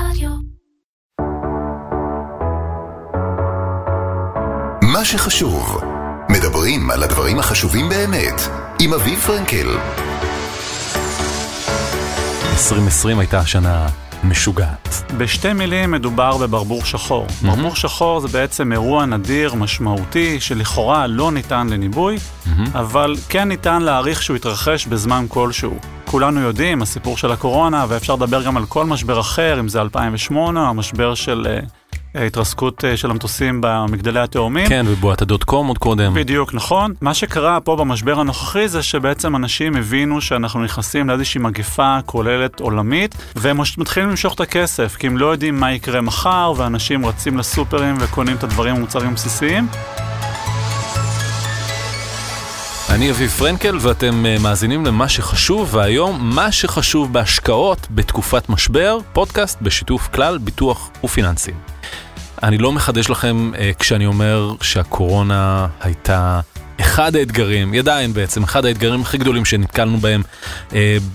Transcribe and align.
רדיו. 0.00 0.30
מה 4.82 5.04
שחשוב, 5.04 5.80
מדברים 6.30 6.90
על 6.90 7.02
הדברים 7.02 7.38
החשובים 7.38 7.88
באמת, 7.88 8.40
עם 8.80 8.94
אביב 8.94 9.20
פרנקל. 9.20 9.66
2020 12.52 13.18
הייתה 13.18 13.46
שנה 13.46 13.86
משוגעת. 14.24 15.12
בשתי 15.16 15.52
מילים 15.52 15.90
מדובר 15.90 16.36
בברבור 16.36 16.84
שחור. 16.84 17.26
Mm-hmm. 17.26 17.46
ברבור 17.46 17.74
שחור 17.76 18.20
זה 18.20 18.28
בעצם 18.28 18.72
אירוע 18.72 19.06
נדיר, 19.06 19.54
משמעותי, 19.54 20.40
שלכאורה 20.40 21.06
לא 21.06 21.32
ניתן 21.32 21.66
לניבוי, 21.70 22.16
mm-hmm. 22.16 22.50
אבל 22.74 23.14
כן 23.28 23.48
ניתן 23.48 23.82
להעריך 23.82 24.22
שהוא 24.22 24.36
יתרחש 24.36 24.86
בזמן 24.86 25.26
כלשהו. 25.28 25.78
כולנו 26.06 26.40
יודעים, 26.40 26.82
הסיפור 26.82 27.16
של 27.16 27.32
הקורונה, 27.32 27.86
ואפשר 27.88 28.14
לדבר 28.14 28.42
גם 28.42 28.56
על 28.56 28.66
כל 28.66 28.86
משבר 28.86 29.20
אחר, 29.20 29.60
אם 29.60 29.68
זה 29.68 29.80
2008, 29.80 30.64
או 30.64 30.66
המשבר 30.66 31.14
של 31.14 31.46
uh, 32.14 32.18
התרסקות 32.18 32.84
uh, 32.84 32.96
של 32.96 33.10
המטוסים 33.10 33.60
במגדלי 33.62 34.20
התאומים. 34.20 34.68
כן, 34.68 34.86
ובועת 34.88 35.22
הדוט 35.22 35.44
קום 35.44 35.66
עוד 35.66 35.78
קודם. 35.78 36.14
בדיוק, 36.14 36.54
נכון. 36.54 36.94
מה 37.00 37.14
שקרה 37.14 37.60
פה 37.60 37.76
במשבר 37.76 38.20
הנוכחי 38.20 38.68
זה 38.68 38.82
שבעצם 38.82 39.36
אנשים 39.36 39.76
הבינו 39.76 40.20
שאנחנו 40.20 40.64
נכנסים 40.64 41.08
לאיזושהי 41.08 41.40
מגפה 41.40 41.98
כוללת 42.06 42.60
עולמית, 42.60 43.14
והם 43.36 43.60
מתחילים 43.78 44.10
למשוך 44.10 44.34
את 44.34 44.40
הכסף, 44.40 44.96
כי 44.96 45.06
הם 45.06 45.16
לא 45.16 45.26
יודעים 45.26 45.60
מה 45.60 45.72
יקרה 45.72 46.00
מחר, 46.00 46.52
ואנשים 46.56 47.06
רצים 47.06 47.38
לסופרים 47.38 47.94
וקונים 48.00 48.36
את 48.36 48.44
הדברים 48.44 48.76
המוצרים 48.76 49.10
הבסיסיים. 49.10 49.66
אני 52.96 53.10
אביב 53.10 53.30
פרנקל 53.30 53.76
ואתם 53.80 54.26
אה, 54.26 54.36
מאזינים 54.38 54.86
למה 54.86 55.08
שחשוב, 55.08 55.74
והיום 55.74 56.34
מה 56.34 56.52
שחשוב 56.52 57.12
בהשקעות 57.12 57.86
בתקופת 57.90 58.48
משבר, 58.48 58.98
פודקאסט 59.12 59.58
בשיתוף 59.62 60.08
כלל 60.08 60.38
ביטוח 60.38 60.90
ופיננסים. 61.04 61.54
אני 62.42 62.58
לא 62.58 62.72
מחדש 62.72 63.10
לכם 63.10 63.50
uh, 63.54 63.58
כשאני 63.78 64.06
אומר 64.06 64.52
שהקורונה 64.60 65.66
הייתה 65.80 66.40
אחד 66.80 67.16
האתגרים, 67.16 67.72
היא 67.72 67.80
עדיין 67.80 68.12
בעצם 68.12 68.42
אחד 68.42 68.64
האתגרים 68.64 69.00
הכי 69.00 69.18
גדולים 69.18 69.44
שנתקלנו 69.44 69.98
בהם 69.98 70.22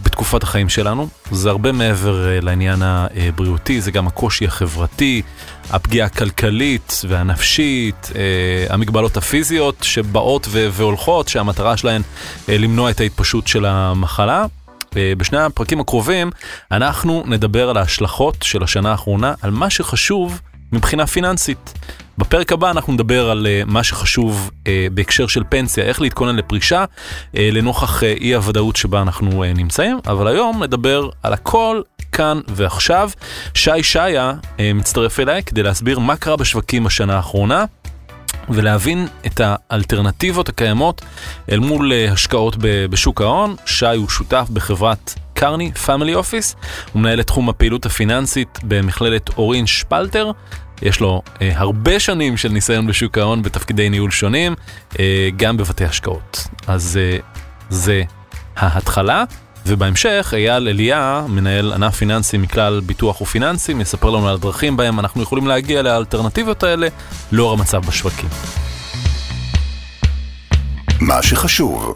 בתקופת 0.03 0.43
החיים 0.43 0.69
שלנו. 0.69 1.07
זה 1.31 1.49
הרבה 1.49 1.71
מעבר 1.71 2.25
uh, 2.25 2.45
לעניין 2.45 2.79
הבריאותי, 2.81 3.81
זה 3.81 3.91
גם 3.91 4.07
הקושי 4.07 4.45
החברתי, 4.45 5.21
הפגיעה 5.69 6.07
הכלכלית 6.07 7.01
והנפשית, 7.07 8.11
uh, 8.11 8.15
המגבלות 8.73 9.17
הפיזיות 9.17 9.75
שבאות 9.81 10.47
והולכות, 10.51 11.27
שהמטרה 11.27 11.77
שלהן 11.77 12.01
למנוע 12.47 12.91
את 12.91 12.99
ההתפשטות 12.99 13.47
של 13.47 13.65
המחלה. 13.65 14.45
בשני 15.17 15.37
הפרקים 15.37 15.79
הקרובים 15.79 16.31
אנחנו 16.71 17.23
נדבר 17.25 17.69
על 17.69 17.77
ההשלכות 17.77 18.35
של 18.43 18.63
השנה 18.63 18.91
האחרונה, 18.91 19.33
על 19.41 19.51
מה 19.51 19.69
שחשוב 19.69 20.41
מבחינה 20.71 21.07
פיננסית. 21.07 21.73
בפרק 22.17 22.51
הבא 22.51 22.71
אנחנו 22.71 22.93
נדבר 22.93 23.29
על 23.29 23.47
uh, 23.47 23.71
מה 23.71 23.83
שחשוב 23.83 24.51
uh, 24.63 24.67
בהקשר 24.93 25.27
של 25.27 25.43
פנסיה, 25.49 25.83
איך 25.83 26.01
להתכונן 26.01 26.35
לפרישה 26.35 26.83
uh, 26.83 27.37
לנוכח 27.39 28.03
אי 28.03 28.35
הוודאות 28.35 28.75
שבה 28.75 29.01
אנחנו 29.01 29.43
נמצאים, 29.55 29.99
אבל 30.07 30.27
היום 30.27 30.63
נדבר 30.63 31.09
על 31.23 31.33
הכל 31.33 31.81
כאן 32.11 32.39
ועכשיו. 32.47 33.09
שי 33.53 33.83
שעיה 33.83 34.33
uh, 34.41 34.61
מצטרף 34.75 35.19
אליי 35.19 35.43
כדי 35.43 35.63
להסביר 35.63 35.99
מה 35.99 36.15
קרה 36.15 36.35
בשווקים 36.35 36.83
בשנה 36.83 37.15
האחרונה. 37.15 37.65
ולהבין 38.49 39.07
את 39.25 39.41
האלטרנטיבות 39.43 40.49
הקיימות 40.49 41.01
אל 41.51 41.59
מול 41.59 41.91
השקעות 42.11 42.55
בשוק 42.61 43.21
ההון. 43.21 43.55
שי 43.65 43.85
הוא 43.85 44.09
שותף 44.09 44.47
בחברת 44.53 45.13
קרני 45.33 45.71
Family 45.71 46.15
Office, 46.15 46.55
הוא 46.93 47.01
מנהל 47.01 47.19
את 47.19 47.27
תחום 47.27 47.49
הפעילות 47.49 47.85
הפיננסית 47.85 48.59
במכללת 48.63 49.37
אורין 49.37 49.67
שפלטר. 49.67 50.31
יש 50.81 50.99
לו 50.99 51.21
אה, 51.41 51.51
הרבה 51.55 51.99
שנים 51.99 52.37
של 52.37 52.49
ניסיון 52.49 52.87
בשוק 52.87 53.17
ההון 53.17 53.41
בתפקידי 53.41 53.89
ניהול 53.89 54.11
שונים, 54.11 54.55
אה, 54.99 55.29
גם 55.35 55.57
בבתי 55.57 55.85
השקעות. 55.85 56.47
אז 56.67 56.99
אה, 57.01 57.17
זה 57.69 58.03
ההתחלה, 58.55 59.23
ובהמשך 59.65 60.33
אייל 60.37 60.67
אליה, 60.67 61.25
מנהל 61.29 61.73
ענף 61.73 61.95
פיננסי 61.95 62.37
מכלל 62.37 62.81
ביטוח 62.85 63.21
ופיננסים, 63.21 63.81
יספר 63.81 64.09
לנו 64.09 64.27
על 64.27 64.35
הדרכים 64.35 64.77
בהם 64.77 64.99
אנחנו 64.99 65.21
יכולים 65.21 65.47
להגיע 65.47 65.81
לאלטרנטיבות 65.81 66.63
האלה 66.63 66.87
לאור 67.31 67.53
המצב 67.53 67.85
בשווקים. 67.85 68.29
מה 71.01 71.23
שחשוב. 71.23 71.95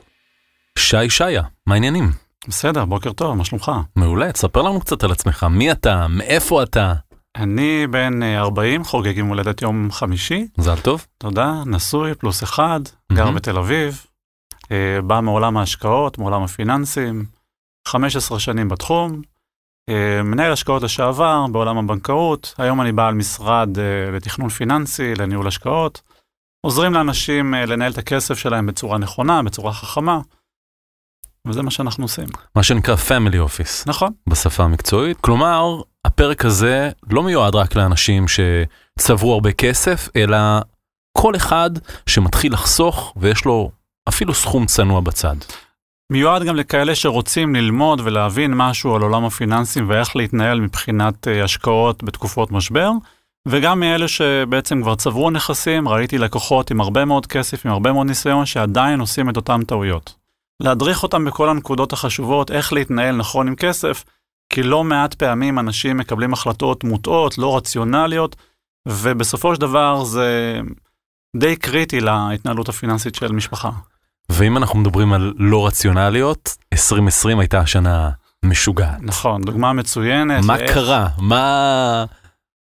שי 0.80 1.10
שעיה, 1.10 1.42
מה 1.68 1.74
העניינים? 1.74 2.12
בסדר, 2.48 2.86
בוקר 2.86 3.14
טוב, 3.14 3.34
מה 3.34 3.46
שלומך? 3.46 3.72
מעולה, 3.96 4.32
תספר 4.32 4.62
לנו 4.62 4.80
קצת 4.80 5.04
על 5.04 5.12
עצמך, 5.12 5.46
מי 5.50 5.72
אתה, 5.72 6.08
מאיפה 6.10 6.64
אתה? 6.64 6.94
אני 7.36 7.88
בן 7.88 8.24
40, 8.24 8.82
אה, 8.82 8.86
חוגג 8.86 9.20
עם 9.20 9.28
הולדת 9.28 9.62
יום 9.62 9.92
חמישי. 9.92 10.48
מזל 10.58 10.80
טוב. 10.82 11.06
תודה, 11.18 11.54
נשוי, 11.66 12.16
פלוס 12.16 12.44
אחד, 12.44 12.80
גר 13.14 13.32
בתל 13.32 13.58
אביב, 13.58 14.06
אה, 14.72 15.02
בא 15.02 15.20
מעולם 15.22 15.58
ההשקעות, 15.58 16.18
מעולם 16.18 16.42
הפיננסים, 16.42 17.26
15 17.88 18.40
שנים 18.40 18.70
בתחום, 18.70 19.22
אה, 19.90 20.24
מנהל 20.24 20.52
השקעות 20.52 20.84
לשעבר 20.84 21.46
בעולם 21.52 21.78
הבנקאות, 21.78 22.56
היום 22.58 22.82
אני 22.82 22.92
בעל 22.92 23.14
משרד 23.14 23.70
לתכנון 24.14 24.50
פיננסי, 24.50 25.16
לניהול 25.16 25.48
השקעות. 25.48 26.02
עוזרים 26.66 26.94
לאנשים 26.94 27.54
לנהל 27.54 27.92
את 27.92 27.98
הכסף 27.98 28.38
שלהם 28.38 28.66
בצורה 28.66 28.98
נכונה, 28.98 29.44
בצורה 29.44 29.74
חכמה. 29.74 30.20
וזה 31.46 31.62
מה 31.62 31.72
שאנחנו 31.72 32.04
עושים. 32.04 32.26
מה 32.56 32.64
שנקרא 32.64 32.96
family 32.96 33.36
office. 33.36 33.84
נכון. 33.86 34.12
בשפה 34.30 34.64
המקצועית. 34.64 35.18
כלומר, 35.22 35.82
הפרק 36.06 36.46
הזה 36.46 36.90
לא 37.10 37.24
מיועד 37.24 37.56
רק 37.56 37.76
לאנשים 37.76 38.26
שצברו 38.28 39.34
הרבה 39.34 39.52
כסף, 39.52 40.10
אלא 40.16 40.38
כל 41.18 41.36
אחד 41.36 41.70
שמתחיל 42.06 42.54
לחסוך 42.54 43.14
ויש 43.18 43.46
לו 43.46 43.72
אפילו 44.10 44.34
סכום 44.34 44.66
צנוע 44.66 45.02
בצד. 45.02 45.36
מיועד 46.12 46.44
גם 46.44 46.56
לכאלה 46.56 46.96
שרוצים 46.96 47.56
ללמוד 47.56 48.02
ולהבין 48.04 48.54
משהו 48.54 48.96
על 48.96 49.02
עולם 49.02 49.26
הפיננסים 49.26 49.90
ואיך 49.90 50.16
להתנהל 50.16 50.60
מבחינת 50.60 51.28
אה, 51.28 51.44
השקעות 51.44 52.04
בתקופות 52.04 52.52
משבר, 52.52 52.92
וגם 53.48 53.80
מאלה 53.80 54.08
שבעצם 54.08 54.82
כבר 54.82 54.96
צברו 54.96 55.30
נכסים, 55.32 55.88
ראיתי 55.88 56.18
לקוחות 56.18 56.72
עם 56.72 56.82
הרבה 56.82 57.06
מאוד 57.06 57.26
כסף, 57.26 57.66
עם 57.66 57.72
הרבה 57.72 57.92
מאוד 57.92 58.08
ניסיון, 58.08 58.46
שעדיין 58.46 59.00
עושים 59.00 59.30
את 59.30 59.36
אותן 59.36 59.64
טעויות. 59.64 60.25
להדריך 60.60 61.04
אותם 61.04 61.26
בכל 61.26 61.50
הנקודות 61.50 61.94
החשובות, 61.94 62.52
איך 62.52 62.74
להתנהל 62.74 63.16
נכון 63.16 63.48
עם 63.48 63.56
כסף, 63.56 64.04
כי 64.50 64.64
לא 64.64 64.84
מעט 64.84 65.14
פעמים 65.14 65.60
אנשים 65.60 65.98
מקבלים 65.98 66.34
החלטות 66.34 66.84
מוטעות, 66.84 67.38
לא 67.38 67.58
רציונליות, 67.58 68.36
ובסופו 68.88 69.56
של 69.56 69.62
דבר 69.62 70.04
זה 70.04 70.60
די 71.36 71.56
קריטי 71.56 72.00
להתנהלות 72.02 72.70
הפיננסית 72.70 73.16
של 73.16 73.32
משפחה. 73.32 73.70
ואם 74.30 74.58
אנחנו 74.58 74.80
מדברים 74.80 75.14
על 75.14 75.34
לא 75.38 75.68
רציונליות, 75.68 76.58
2020 76.74 77.40
הייתה 77.40 77.60
השנה 77.60 78.10
משוגעת. 78.46 78.98
נכון, 79.02 79.42
דוגמה 79.42 79.74
מצוינת. 79.74 80.44
מה 80.46 80.54
ואיך... 80.54 80.74
קרה? 80.74 81.08
מה... 81.18 82.06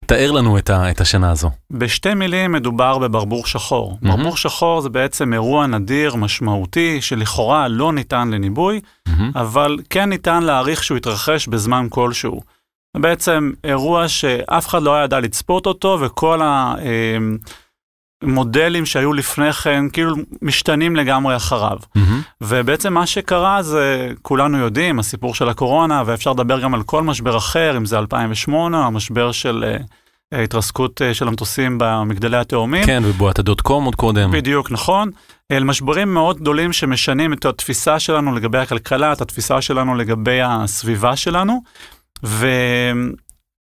תאר 0.08 0.32
לנו 0.32 0.58
את, 0.58 0.70
ה, 0.70 0.92
את 0.92 1.02
השנה 1.02 1.32
הזו. 1.32 1.50
בשתי 1.72 2.14
מילים 2.14 2.52
מדובר 2.52 2.98
בברבור 2.98 3.46
שחור. 3.46 3.92
Mm-hmm. 3.92 4.08
ברבור 4.08 4.38
שחור 4.38 4.82
זה 4.82 4.90
בעצם 4.90 5.34
אירוע 5.34 5.68
נדיר, 5.68 6.16
משמעותי, 6.16 7.02
שלכאורה 7.02 7.68
לא 7.68 7.94
ניתן 7.94 8.30
לניבוי, 8.32 8.80
mm-hmm. 8.80 9.12
אבל 9.36 9.78
כן 9.90 10.10
ניתן 10.10 10.44
להעריך 10.44 10.84
שהוא 10.84 10.98
יתרחש 10.98 11.48
בזמן 11.48 11.88
כלשהו. 11.90 12.42
בעצם 12.98 13.52
אירוע 13.64 14.08
שאף 14.08 14.68
אחד 14.68 14.82
לא 14.82 15.04
ידע 15.04 15.20
לצפות 15.20 15.66
אותו, 15.66 15.98
וכל 16.02 16.42
המודלים 18.22 18.86
שהיו 18.86 19.14
לפני 19.14 19.54
כן 19.54 19.90
כאילו 19.94 20.16
משתנים 20.42 20.96
לגמרי 20.96 21.36
אחריו. 21.36 21.78
Mm-hmm. 21.78 22.00
ובעצם 22.42 22.94
מה 22.94 23.06
שקרה 23.06 23.64
זה, 23.64 24.10
כולנו 24.22 24.58
יודעים, 24.58 25.00
הסיפור 25.00 25.36
של 25.36 25.50
הקורונה, 25.50 26.04
ואפשר 26.06 26.32
לדבר 26.32 26.60
גם 26.60 26.74
על 26.74 26.84
כל 26.84 27.04
משבר 27.04 27.38
אחר, 27.38 27.78
אם 27.78 27.86
זה 27.86 27.98
2008, 27.98 28.86
המשבר 28.86 29.32
של... 29.32 29.78
ההתרסקות 30.32 31.02
אה, 31.02 31.14
של 31.14 31.28
המטוסים 31.28 31.78
במגדלי 31.80 32.38
התאומים. 32.38 32.86
כן, 32.86 33.04
ובועת 33.06 33.40
הדוט 33.40 33.62
קום 33.62 33.86
עוד 33.86 33.96
קודם. 33.96 34.32
בדיוק, 34.32 34.72
נכון. 34.72 35.12
אל 35.52 35.64
משברים 35.64 36.14
מאוד 36.14 36.40
גדולים 36.40 36.74
שמשנים 36.74 37.34
את 37.34 37.46
התפיסה 37.46 38.00
שלנו 38.00 38.36
לגבי 38.36 38.58
הכלכלה, 38.58 39.14
את 39.14 39.22
התפיסה 39.22 39.62
שלנו 39.62 39.96
לגבי 39.96 40.42
הסביבה 40.44 41.16
שלנו. 41.16 41.62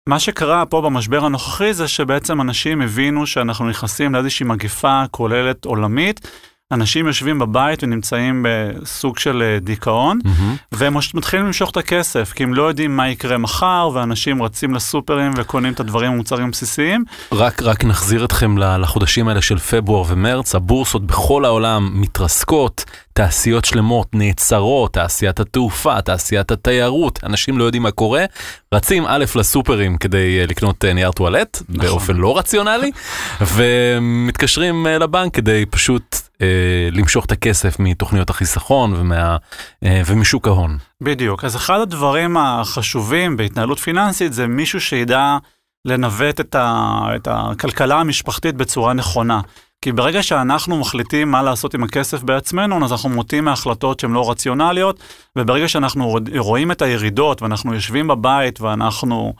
ומה 0.09 0.19
שקרה 0.19 0.65
פה 0.65 0.81
במשבר 0.81 1.25
הנוכחי 1.25 1.73
זה 1.73 1.87
שבעצם 1.87 2.41
אנשים 2.41 2.81
הבינו 2.81 3.27
שאנחנו 3.27 3.69
נכנסים 3.69 4.13
לאיזושהי 4.13 4.45
מגפה 4.45 5.03
כוללת 5.11 5.65
עולמית. 5.65 6.27
אנשים 6.71 7.07
יושבים 7.07 7.39
בבית 7.39 7.83
ונמצאים 7.83 8.45
בסוג 8.47 9.17
של 9.19 9.41
אה, 9.41 9.59
דיכאון, 9.59 10.19
mm-hmm. 10.23 10.57
והם 10.71 10.97
מתחילים 11.13 11.45
למשוך 11.45 11.69
את 11.69 11.77
הכסף, 11.77 12.33
כי 12.35 12.43
הם 12.43 12.53
לא 12.53 12.63
יודעים 12.63 12.97
מה 12.97 13.09
יקרה 13.09 13.37
מחר, 13.37 13.89
ואנשים 13.93 14.43
רצים 14.43 14.73
לסופרים 14.75 15.31
וקונים 15.37 15.73
את 15.73 15.79
הדברים 15.79 16.11
המוצרים 16.11 16.47
הבסיסיים. 16.47 17.03
רק, 17.31 17.61
רק 17.61 17.83
נחזיר 17.83 18.25
אתכם 18.25 18.57
לחודשים 18.57 19.27
האלה 19.27 19.41
של 19.41 19.57
פברואר 19.59 20.03
ומרץ, 20.07 20.55
הבורסות 20.55 21.05
בכל 21.05 21.45
העולם 21.45 22.01
מתרסקות, 22.01 22.85
תעשיות 23.17 23.65
שלמות 23.65 24.07
נעצרות, 24.13 24.93
תעשיית 24.93 25.39
התעופה, 25.39 26.01
תעשיית 26.01 26.51
התיירות, 26.51 27.19
אנשים 27.23 27.57
לא 27.57 27.63
יודעים 27.63 27.83
מה 27.83 27.91
קורה, 27.91 28.25
רצים 28.73 29.03
א' 29.07 29.25
לסופרים 29.35 29.97
כדי 29.97 30.39
אה, 30.39 30.45
לקנות 30.45 30.85
אה, 30.85 30.93
נייר 30.93 31.11
טואלט, 31.11 31.61
נכון. 31.69 31.85
באופן 31.85 32.15
לא 32.15 32.37
רציונלי, 32.37 32.91
ומתקשרים 33.55 34.87
אה, 34.87 34.97
לבנק 34.97 35.35
כדי 35.35 35.65
פשוט 35.65 36.15
אה, 36.41 36.89
למשוך 36.91 37.25
את 37.25 37.31
הכסף 37.31 37.79
מתוכניות 37.79 38.29
החיסכון 38.29 38.93
ומה, 38.93 39.37
אה, 39.83 40.01
ומשוק 40.05 40.47
ההון. 40.47 40.77
בדיוק, 41.01 41.45
אז 41.45 41.55
אחד 41.55 41.79
הדברים 41.79 42.37
החשובים 42.37 43.37
בהתנהלות 43.37 43.79
פיננסית 43.79 44.33
זה 44.33 44.47
מישהו 44.47 44.81
שידע 44.81 45.37
לנווט 45.85 46.39
את, 46.39 46.55
ה, 46.55 46.99
את 47.15 47.27
הכלכלה 47.31 47.99
המשפחתית 47.99 48.55
בצורה 48.55 48.93
נכונה. 48.93 49.41
כי 49.85 49.91
ברגע 49.91 50.23
שאנחנו 50.23 50.77
מחליטים 50.79 51.31
מה 51.31 51.43
לעשות 51.43 51.73
עם 51.73 51.83
הכסף 51.83 52.23
בעצמנו, 52.23 52.85
אז 52.85 52.91
אנחנו 52.91 53.09
מוטים 53.09 53.45
מהחלטות 53.45 53.99
שהן 53.99 54.11
לא 54.11 54.31
רציונליות, 54.31 54.99
וברגע 55.35 55.67
שאנחנו 55.67 56.17
רואים 56.37 56.71
את 56.71 56.81
הירידות 56.81 57.41
ואנחנו 57.41 57.73
יושבים 57.73 58.07
בבית 58.07 58.61
ואנחנו 58.61 59.33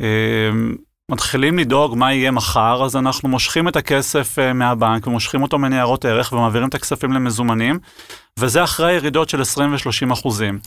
אה, 0.00 0.06
מתחילים 1.10 1.58
לדאוג 1.58 1.96
מה 1.96 2.12
יהיה 2.12 2.30
מחר, 2.30 2.84
אז 2.84 2.96
אנחנו 2.96 3.28
מושכים 3.28 3.68
את 3.68 3.76
הכסף 3.76 4.38
אה, 4.38 4.52
מהבנק 4.52 5.06
ומושכים 5.06 5.42
אותו 5.42 5.58
מניירות 5.58 6.04
ערך 6.04 6.32
ומעבירים 6.32 6.68
את 6.68 6.74
הכספים 6.74 7.12
למזומנים, 7.12 7.78
וזה 8.38 8.64
אחרי 8.64 8.92
ירידות 8.92 9.28
של 9.28 9.40
20 9.40 9.72
ו-30 9.72 10.12
אחוזים. 10.12 10.58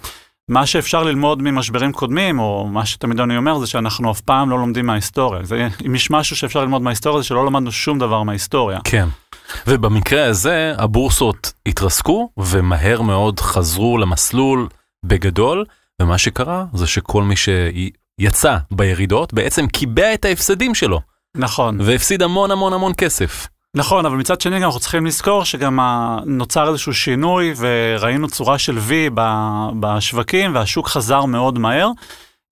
מה 0.49 0.65
שאפשר 0.65 1.03
ללמוד 1.03 1.41
ממשברים 1.41 1.91
קודמים, 1.91 2.39
או 2.39 2.67
מה 2.67 2.85
שתמיד 2.85 3.19
אני 3.19 3.37
אומר, 3.37 3.59
זה 3.59 3.67
שאנחנו 3.67 4.11
אף 4.11 4.21
פעם 4.21 4.49
לא 4.49 4.59
לומדים 4.59 4.85
מההיסטוריה. 4.85 5.43
זה, 5.43 5.67
אם 5.85 5.95
יש 5.95 6.11
משהו 6.11 6.35
שאפשר 6.35 6.61
ללמוד 6.61 6.81
מההיסטוריה, 6.81 7.21
זה 7.21 7.27
שלא 7.27 7.45
למדנו 7.45 7.71
שום 7.71 7.99
דבר 7.99 8.23
מההיסטוריה. 8.23 8.79
כן. 8.83 9.07
ובמקרה 9.67 10.25
הזה, 10.25 10.73
הבורסות 10.77 11.53
התרסקו, 11.65 12.29
ומהר 12.37 13.01
מאוד 13.01 13.39
חזרו 13.39 13.97
למסלול 13.97 14.67
בגדול, 15.05 15.65
ומה 16.01 16.17
שקרה 16.17 16.65
זה 16.73 16.87
שכל 16.87 17.23
מי 17.23 17.35
שיצא 17.35 18.57
בירידות, 18.71 19.33
בעצם 19.33 19.67
קיבע 19.67 20.13
את 20.13 20.25
ההפסדים 20.25 20.75
שלו. 20.75 21.01
נכון. 21.35 21.81
והפסיד 21.81 22.21
המון 22.21 22.51
המון 22.51 22.73
המון 22.73 22.91
כסף. 22.97 23.47
נכון, 23.75 24.05
אבל 24.05 24.15
מצד 24.15 24.41
שני 24.41 24.57
אנחנו 24.65 24.79
צריכים 24.79 25.05
לזכור 25.05 25.45
שגם 25.45 25.79
נוצר 26.25 26.69
איזשהו 26.69 26.93
שינוי 26.93 27.53
וראינו 27.57 28.27
צורה 28.27 28.57
של 28.57 28.77
V 28.77 29.11
בשווקים 29.79 30.55
והשוק 30.55 30.87
חזר 30.87 31.25
מאוד 31.25 31.59
מהר. 31.59 31.89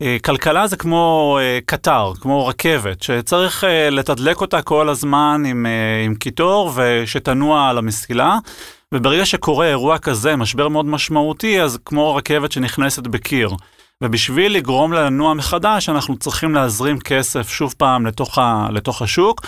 אה, 0.01 0.17
כלכלה 0.25 0.67
זה 0.67 0.77
כמו 0.77 1.37
אה, 1.41 1.59
קטר, 1.65 2.11
כמו 2.21 2.47
רכבת, 2.47 3.03
שצריך 3.03 3.63
אה, 3.63 3.89
לתדלק 3.89 4.41
אותה 4.41 4.61
כל 4.61 4.89
הזמן 4.89 5.43
עם, 5.45 5.65
עם 6.05 6.15
קיטור 6.15 6.71
ושתנוע 6.75 7.69
על 7.69 7.77
המסילה. 7.77 8.37
וברגע 8.91 9.25
שקורה 9.25 9.67
אירוע 9.67 9.97
כזה, 9.97 10.35
משבר 10.35 10.67
מאוד 10.67 10.85
משמעותי, 10.85 11.61
אז 11.61 11.79
כמו 11.85 12.15
רכבת 12.15 12.51
שנכנסת 12.51 13.07
בקיר. 13.07 13.49
ובשביל 14.03 14.55
לגרום 14.55 14.93
לה 14.93 15.05
לנוע 15.05 15.33
מחדש, 15.33 15.89
אנחנו 15.89 16.17
צריכים 16.17 16.55
להזרים 16.55 16.99
כסף 16.99 17.49
שוב 17.49 17.73
פעם 17.77 18.05
לתוך, 18.05 18.37
ה, 18.37 18.67
לתוך 18.71 19.01
השוק. 19.01 19.41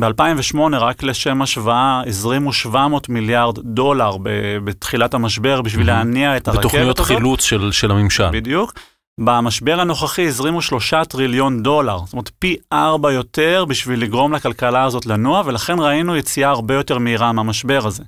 ב-2008, 0.00 0.58
רק 0.72 1.02
לשם 1.02 1.42
השוואה, 1.42 2.02
הזרימו 2.06 2.52
700 2.52 3.08
מיליארד 3.08 3.58
דולר 3.58 4.16
בתחילת 4.64 5.14
המשבר 5.14 5.62
בשביל. 5.62 5.86
להניע 5.86 6.36
את 6.36 6.48
הרכבת 6.48 6.64
הזאת. 6.64 6.72
בתוכניות 6.72 6.98
חילוץ 7.00 7.44
של, 7.44 7.72
של 7.72 7.90
הממשל. 7.90 8.30
בדיוק. 8.32 8.72
במשבר 9.20 9.80
הנוכחי 9.80 10.26
הזרימו 10.26 10.62
שלושה 10.62 11.04
טריליון 11.04 11.62
דולר, 11.62 11.98
זאת 12.04 12.12
אומרת 12.12 12.30
פי 12.38 12.56
ארבע 12.72 13.12
יותר 13.12 13.64
בשביל 13.68 14.02
לגרום 14.02 14.32
לכלכלה 14.32 14.84
הזאת 14.84 15.06
לנוע, 15.06 15.42
ולכן 15.46 15.78
ראינו 15.78 16.16
יציאה 16.16 16.50
הרבה 16.50 16.74
יותר 16.74 16.98
מהירה 16.98 17.32
מהמשבר 17.32 17.86
הזה. 17.86 18.02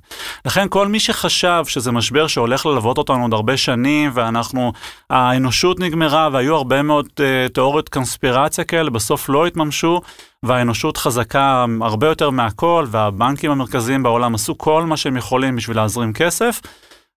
לכן 0.45 0.67
כל 0.69 0.87
מי 0.87 0.99
שחשב 0.99 1.63
שזה 1.67 1.91
משבר 1.91 2.27
שהולך 2.27 2.65
ללוות 2.65 2.97
אותנו 2.97 3.21
עוד 3.21 3.33
הרבה 3.33 3.57
שנים, 3.57 4.11
ואנחנו, 4.13 4.73
האנושות 5.09 5.79
נגמרה, 5.79 6.29
והיו 6.31 6.55
הרבה 6.55 6.81
מאוד 6.81 7.05
uh, 7.05 7.53
תיאוריות 7.53 7.89
קונספירציה 7.89 8.63
כאלה, 8.63 8.89
בסוף 8.89 9.29
לא 9.29 9.45
התממשו, 9.47 10.01
והאנושות 10.43 10.97
חזקה 10.97 11.65
הרבה 11.81 12.07
יותר 12.07 12.29
מהכל, 12.29 12.85
והבנקים 12.87 13.51
המרכזיים 13.51 14.03
בעולם 14.03 14.35
עשו 14.35 14.57
כל 14.57 14.83
מה 14.83 14.97
שהם 14.97 15.17
יכולים 15.17 15.55
בשביל 15.55 15.77
להזרים 15.77 16.13
כסף. 16.13 16.61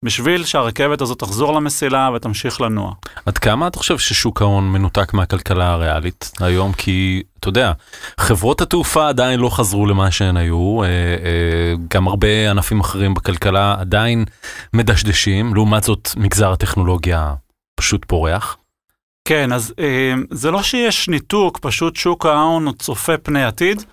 בשביל 0.04 0.46
שהרכבת 0.46 1.02
הזאת 1.02 1.20
תחזור 1.20 1.54
למסילה 1.54 2.10
ותמשיך 2.16 2.62
לנוע. 2.62 2.94
עד 3.26 3.38
כמה 3.38 3.68
אתה 3.68 3.80
חושב 3.80 3.98
ששוק 3.98 4.42
ההון 4.42 4.72
מנותק 4.72 5.14
מהכלכלה 5.14 5.72
הריאלית 5.72 6.32
היום? 6.40 6.74
כי 6.74 7.24
אתה 7.40 7.50
יודע, 7.50 7.72
חברות 8.20 8.62
התעופה 8.62 9.10
עדיין 9.10 9.40
לא 9.40 9.50
חזרו 9.50 9.86
למה 9.86 10.12
שהן 10.12 10.38
היו, 10.38 10.84
אה, 10.84 10.88
אה, 10.88 11.74
גם 11.90 12.08
הרבה 12.08 12.52
ענפים 12.52 12.80
אחרים 12.80 13.14
בכלכלה 13.14 13.76
עדיין 13.80 14.26
מדשדשים, 14.74 15.54
לעומת 15.54 15.84
זאת 15.84 16.10
מגזר 16.18 16.52
הטכנולוגיה 16.52 17.34
פשוט 17.76 18.06
פורח. 18.06 18.58
כן, 19.28 19.54
אז 19.54 19.74
אה, 19.80 20.14
זה 20.32 20.52
לא 20.52 20.64
שיש 20.64 21.10
ניתוק, 21.10 21.60
פשוט 21.62 21.96
שוק 21.96 22.26
ההון 22.26 22.72
צופה 22.72 23.18
פני 23.18 23.44
עתיד. 23.44 23.84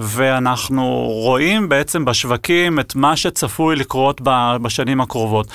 ואנחנו 0.00 1.06
רואים 1.08 1.68
בעצם 1.68 2.04
בשווקים 2.04 2.80
את 2.80 2.94
מה 2.94 3.16
שצפוי 3.16 3.76
לקרות 3.76 4.20
בשנים 4.62 5.00
הקרובות. 5.00 5.46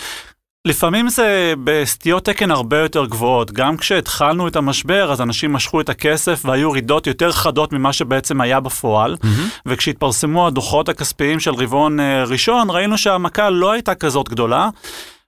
לפעמים 0.67 1.09
זה 1.09 1.53
בסטיות 1.63 2.25
תקן 2.25 2.51
הרבה 2.51 2.77
יותר 2.77 3.05
גבוהות. 3.05 3.51
גם 3.51 3.77
כשהתחלנו 3.77 4.47
את 4.47 4.55
המשבר, 4.55 5.11
אז 5.11 5.21
אנשים 5.21 5.53
משכו 5.53 5.81
את 5.81 5.89
הכסף 5.89 6.41
והיו 6.45 6.71
רידות 6.71 7.07
יותר 7.07 7.31
חדות 7.31 7.73
ממה 7.73 7.93
שבעצם 7.93 8.41
היה 8.41 8.59
בפועל. 8.59 9.15
Mm-hmm. 9.15 9.61
וכשהתפרסמו 9.65 10.47
הדוחות 10.47 10.89
הכספיים 10.89 11.39
של 11.39 11.53
רבעון 11.53 11.99
אה, 11.99 12.23
ראשון, 12.23 12.69
ראינו 12.69 12.97
שהמכה 12.97 13.49
לא 13.49 13.71
הייתה 13.71 13.95
כזאת 13.95 14.29
גדולה. 14.29 14.69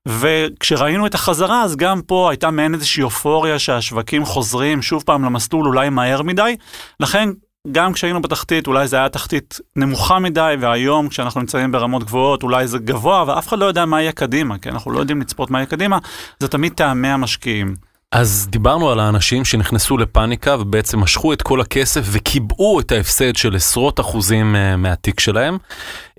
וכשראינו 0.07 1.05
את 1.05 1.13
החזרה, 1.13 1.63
אז 1.63 1.75
גם 1.75 2.01
פה 2.01 2.29
הייתה 2.29 2.51
מעין 2.51 2.73
איזושהי 2.73 3.03
אופוריה 3.03 3.59
שהשווקים 3.59 4.25
חוזרים 4.25 4.81
שוב 4.81 5.03
פעם 5.05 5.25
למסלול 5.25 5.67
אולי 5.67 5.89
מהר 5.89 6.21
מדי. 6.21 6.55
לכן 6.99 7.29
גם 7.71 7.93
כשהיינו 7.93 8.21
בתחתית, 8.21 8.67
אולי 8.67 8.87
זה 8.87 8.97
היה 8.97 9.09
תחתית 9.09 9.59
נמוכה 9.75 10.19
מדי, 10.19 10.55
והיום 10.59 11.09
כשאנחנו 11.09 11.41
נמצאים 11.41 11.71
ברמות 11.71 12.03
גבוהות, 12.03 12.43
אולי 12.43 12.67
זה 12.67 12.79
גבוה, 12.79 13.23
ואף 13.27 13.47
אחד 13.47 13.59
לא 13.59 13.65
יודע 13.65 13.85
מה 13.85 14.01
יהיה 14.01 14.11
קדימה, 14.11 14.57
כי 14.57 14.69
אנחנו 14.69 14.91
לא 14.91 14.99
יודעים 14.99 15.21
לצפות 15.21 15.51
מה 15.51 15.59
יהיה 15.59 15.65
קדימה, 15.65 15.97
זה 16.39 16.47
תמיד 16.47 16.73
טעמי 16.73 17.07
המשקיעים. 17.07 17.75
אז 18.11 18.47
דיברנו 18.49 18.89
על 18.89 18.99
האנשים 18.99 19.45
שנכנסו 19.45 19.97
לפאניקה 19.97 20.55
ובעצם 20.59 20.99
משכו 20.99 21.33
את 21.33 21.41
כל 21.41 21.61
הכסף 21.61 22.01
וקיבעו 22.11 22.79
את 22.79 22.91
ההפסד 22.91 23.35
של 23.35 23.55
עשרות 23.55 23.99
אחוזים 23.99 24.55
אה, 24.55 24.75
מהתיק 24.75 25.19
שלהם. 25.19 25.57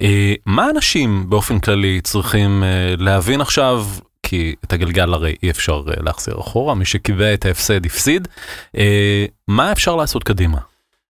אה, 0.03 0.35
מה 0.47 0.71
אנשים 0.71 1.31
באופן 1.31 1.59
כללי 1.59 2.01
צריכים 2.01 2.65
אה, 2.65 2.95
להבין 2.99 3.41
עכשיו? 3.41 3.87
כי 4.23 4.55
את 4.65 4.73
הגלגל 4.73 5.15
הרי 5.15 5.35
אי 5.43 5.51
אפשר 5.51 5.83
להחזיר 5.87 6.41
אחורה, 6.41 6.75
מי 6.75 6.85
שקיבע 6.85 7.35
את 7.35 7.47
ההפסד 7.47 7.87
הפסיד. 7.87 8.29
מה 9.49 9.73
אפשר 9.73 9.97
לעשות 9.97 10.25
קדימה? 10.25 10.59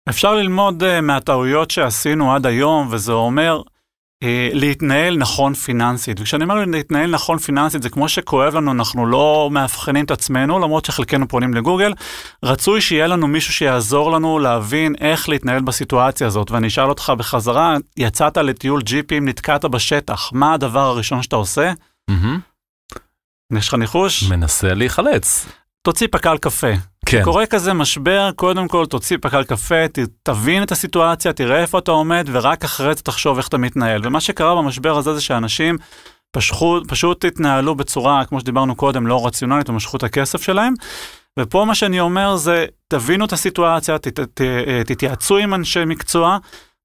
אפשר 0.08 0.34
ללמוד 0.34 0.82
uh, 0.82 1.00
מהטעויות 1.00 1.70
שעשינו 1.70 2.34
עד 2.34 2.46
היום, 2.46 2.88
וזה 2.90 3.12
אומר 3.12 3.60
uh, 4.24 4.26
להתנהל 4.52 5.16
נכון 5.16 5.54
פיננסית. 5.54 6.20
וכשאני 6.20 6.44
אומר 6.44 6.64
להתנהל 6.64 7.10
נכון 7.10 7.38
פיננסית, 7.38 7.82
זה 7.82 7.90
כמו 7.90 8.08
שכואב 8.08 8.54
לנו, 8.54 8.72
אנחנו 8.72 9.06
לא 9.06 9.48
מאבחנים 9.52 10.04
את 10.04 10.10
עצמנו, 10.10 10.58
למרות 10.58 10.84
שחלקנו 10.84 11.28
פונים 11.28 11.54
לגוגל. 11.54 11.92
רצוי 12.42 12.80
שיהיה 12.80 13.06
לנו 13.06 13.26
מישהו 13.26 13.52
שיעזור 13.52 14.12
לנו 14.12 14.38
להבין 14.38 14.94
איך 15.00 15.28
להתנהל 15.28 15.60
בסיטואציה 15.60 16.26
הזאת. 16.26 16.50
ואני 16.50 16.66
אשאל 16.66 16.88
אותך 16.88 17.12
בחזרה, 17.18 17.76
יצאת 17.96 18.36
לטיול 18.36 18.82
ג'יפים, 18.82 19.28
נתקעת 19.28 19.64
בשטח, 19.64 20.30
מה 20.32 20.54
הדבר 20.54 20.86
הראשון 20.86 21.22
שאתה 21.22 21.36
עושה? 21.36 21.72
Mm-hmm. 22.10 23.56
יש 23.58 23.68
לך 23.68 23.74
ניחוש? 23.74 24.22
מנסה 24.22 24.74
להיחלץ. 24.74 25.46
תוציא 25.82 26.06
פקל 26.10 26.38
קפה. 26.38 26.91
כן. 27.12 27.24
קורה 27.24 27.46
כזה 27.46 27.72
משבר, 27.72 28.30
קודם 28.36 28.68
כל 28.68 28.86
תוציא 28.86 29.16
פקל 29.20 29.44
קפה, 29.44 29.88
ת, 29.88 29.98
תבין 30.22 30.62
את 30.62 30.72
הסיטואציה, 30.72 31.32
תראה 31.32 31.60
איפה 31.60 31.78
אתה 31.78 31.90
עומד, 31.90 32.28
ורק 32.32 32.64
אחרי 32.64 32.94
זה 32.94 33.02
תחשוב 33.02 33.36
איך 33.36 33.48
אתה 33.48 33.58
מתנהל. 33.58 34.00
ומה 34.04 34.20
שקרה 34.20 34.54
במשבר 34.54 34.98
הזה 34.98 35.14
זה 35.14 35.20
שאנשים 35.20 35.78
פשחו, 36.30 36.80
פשוט 36.88 37.24
התנהלו 37.24 37.74
בצורה, 37.74 38.24
כמו 38.24 38.40
שדיברנו 38.40 38.74
קודם, 38.74 39.06
לא 39.06 39.26
רציונלית, 39.26 39.70
ומשכו 39.70 39.96
את 39.96 40.02
הכסף 40.02 40.42
שלהם. 40.42 40.74
ופה 41.38 41.64
מה 41.64 41.74
שאני 41.74 42.00
אומר 42.00 42.36
זה, 42.36 42.66
תבינו 42.88 43.24
את 43.24 43.32
הסיטואציה, 43.32 43.96
תתייעצו 44.86 45.36
עם 45.36 45.54
אנשי 45.54 45.84
מקצוע, 45.86 46.38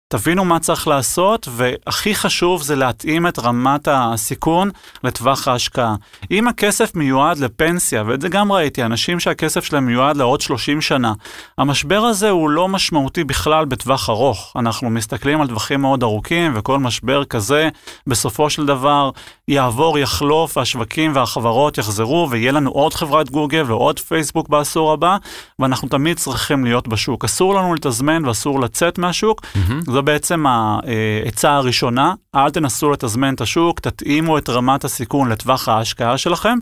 תבינו 0.10 0.46
מה 0.46 0.60
צריך 0.60 0.88
לעשות, 0.88 1.48
והכי 1.52 2.16
חשוב 2.16 2.62
זה 2.62 2.76
להתאים 2.76 3.28
את 3.28 3.40
רמת 3.40 3.88
הסיכון 3.92 4.70
לטווח 5.04 5.48
ההשקעה. 5.48 5.96
אם 6.32 6.48
הכסף 6.48 6.96
מיועד 6.96 7.38
לפנסיה, 7.38 8.04
ואת 8.06 8.22
זה 8.22 8.30
גם 8.30 8.52
ראיתי, 8.52 8.84
אנשים 8.84 9.20
שהכסף 9.20 9.64
שלהם 9.64 9.86
מיועד 9.86 10.18
לעוד 10.18 10.42
30 10.42 10.82
שנה, 10.82 11.14
המשבר 11.58 12.00
הזה 12.00 12.30
הוא 12.30 12.50
לא 12.50 12.68
משמעותי 12.68 13.24
בכלל 13.24 13.66
בטווח 13.66 14.10
ארוך. 14.10 14.54
אנחנו 14.56 14.90
מסתכלים 14.90 15.42
על 15.42 15.48
טווחים 15.48 15.82
מאוד 15.82 16.04
ארוכים, 16.04 16.52
וכל 16.56 16.80
משבר 16.80 17.26
כזה, 17.26 17.70
בסופו 18.08 18.50
של 18.50 18.66
דבר, 18.66 19.10
יעבור, 19.48 20.00
יחלוף, 20.00 20.58
והשווקים 20.58 21.12
והחברות 21.16 21.78
יחזרו, 21.78 22.28
ויהיה 22.32 22.52
לנו 22.52 22.72
עוד 22.72 22.94
חברת 22.94 23.30
גוגל 23.30 23.64
ועוד 23.68 24.00
פייסבוק 24.00 24.50
בעשור 24.50 24.94
הבא, 24.94 25.18
ואנחנו 25.60 25.88
תמיד 25.88 26.18
צריכים 26.18 26.66
להיות 26.66 26.88
בשוק. 26.88 27.26
אסור 27.26 27.56
לנו 27.56 27.74
לתזמן 27.74 28.26
ואסור 28.26 28.60
לצאת 28.60 28.98
מהשוק. 28.98 29.42
Mm-hmm. 29.42 29.97
זו 29.98 30.04
בעצם 30.04 30.46
העצה 30.48 31.52
הראשונה, 31.52 32.14
אל 32.36 32.50
תנסו 32.50 32.92
לתזמן 32.92 33.34
את 33.34 33.42
השוק, 33.42 33.80
תתאימו 33.80 34.38
את 34.38 34.50
רמת 34.50 34.84
הסיכון 34.84 35.30
לטווח 35.30 35.70
ההשקעה 35.70 36.18
שלכם. 36.18 36.58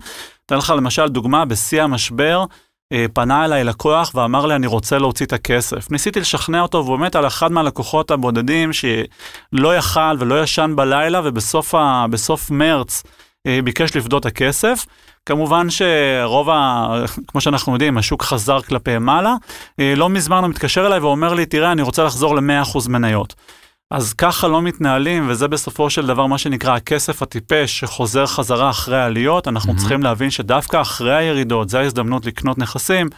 אתן 0.45 0.57
לך 0.57 0.73
למשל 0.77 1.07
דוגמה, 1.07 1.45
בשיא 1.45 1.83
המשבר, 1.83 2.43
אה, 2.93 3.05
פנה 3.13 3.45
אליי 3.45 3.63
לקוח 3.63 4.11
ואמר 4.15 4.45
לי, 4.45 4.55
אני 4.55 4.67
רוצה 4.67 4.97
להוציא 4.97 5.25
את 5.25 5.33
הכסף. 5.33 5.91
ניסיתי 5.91 6.19
לשכנע 6.19 6.61
אותו, 6.61 6.85
והוא 6.85 6.97
באמת 6.97 7.15
על 7.15 7.27
אחד 7.27 7.51
מהלקוחות 7.51 8.11
הבודדים 8.11 8.73
שלא 8.73 9.75
יכל 9.77 10.15
ולא 10.19 10.43
ישן 10.43 10.73
בלילה, 10.75 11.21
ובסוף 11.23 12.51
מרץ 12.51 13.03
אה, 13.47 13.59
ביקש 13.63 13.95
לפדות 13.95 14.21
את 14.21 14.25
הכסף. 14.25 14.85
כמובן 15.25 15.67
שרוב 15.69 16.49
ה... 16.49 16.87
כמו 17.27 17.41
שאנחנו 17.41 17.73
יודעים, 17.73 17.97
השוק 17.97 18.23
חזר 18.23 18.61
כלפי 18.61 18.97
מעלה. 18.97 19.35
אה, 19.79 19.93
לא 19.95 20.09
מזמן 20.09 20.37
הוא 20.37 20.49
מתקשר 20.49 20.87
אליי 20.87 20.99
ואומר 20.99 21.33
לי, 21.33 21.45
תראה, 21.45 21.71
אני 21.71 21.81
רוצה 21.81 22.03
לחזור 22.03 22.35
ל-100% 22.35 22.89
מניות. 22.89 23.35
אז 23.91 24.13
ככה 24.13 24.47
לא 24.47 24.61
מתנהלים, 24.61 25.29
וזה 25.29 25.47
בסופו 25.47 25.89
של 25.89 26.07
דבר 26.07 26.25
מה 26.25 26.37
שנקרא 26.37 26.75
הכסף 26.75 27.21
הטיפש 27.21 27.79
שחוזר 27.79 28.25
חזרה 28.25 28.69
אחרי 28.69 28.97
העליות. 28.97 29.47
אנחנו 29.47 29.73
mm-hmm. 29.73 29.77
צריכים 29.77 30.03
להבין 30.03 30.29
שדווקא 30.29 30.81
אחרי 30.81 31.15
הירידות, 31.15 31.69
זו 31.69 31.77
ההזדמנות 31.77 32.25
לקנות 32.25 32.57
נכסים. 32.57 33.09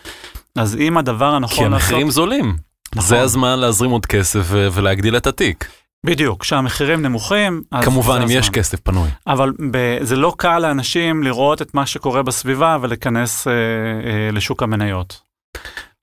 אז 0.56 0.76
אם 0.76 0.98
הדבר 0.98 1.34
הנכון 1.34 1.42
לעשות... 1.42 1.60
כי 1.60 1.66
המחירים 1.66 2.08
לעשות... 2.08 2.16
זולים. 2.16 2.56
נכון. 2.96 3.10
זה 3.10 3.22
הזמן 3.22 3.60
להזרים 3.60 3.92
עוד 3.92 4.06
כסף 4.06 4.48
ולהגדיל 4.50 5.18
את 5.18 5.28
התיק. 5.28 5.68
בדיוק, 6.08 6.42
כשהמחירים 6.42 7.02
נמוכים, 7.02 7.62
כמובן 7.82 8.22
אם 8.22 8.28
יש 8.30 8.50
כסף 8.50 8.80
פנוי. 8.80 9.10
אבל 9.28 9.52
ב- 9.72 9.98
זה 10.02 10.16
לא 10.16 10.34
קל 10.38 10.60
לאנשים 10.60 11.24
לראות 11.24 11.62
את 11.62 11.74
מה 11.74 11.86
שקורה 11.86 12.24
בסביבה 12.24 12.78
ולהיכנס 12.82 13.48
אה, 13.48 13.54
אה, 13.54 14.32
לשוק 14.32 14.64
המניות. 14.64 15.22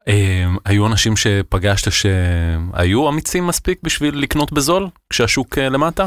אה, 0.09 0.45
היו 0.65 0.87
אנשים 0.87 1.17
שפגשת 1.17 1.93
שהיו 1.93 3.09
אמיצים 3.09 3.47
מספיק 3.47 3.79
בשביל 3.83 4.19
לקנות 4.19 4.53
בזול 4.53 4.89
כשהשוק 5.11 5.59
אה, 5.59 5.69
למטה? 5.69 6.07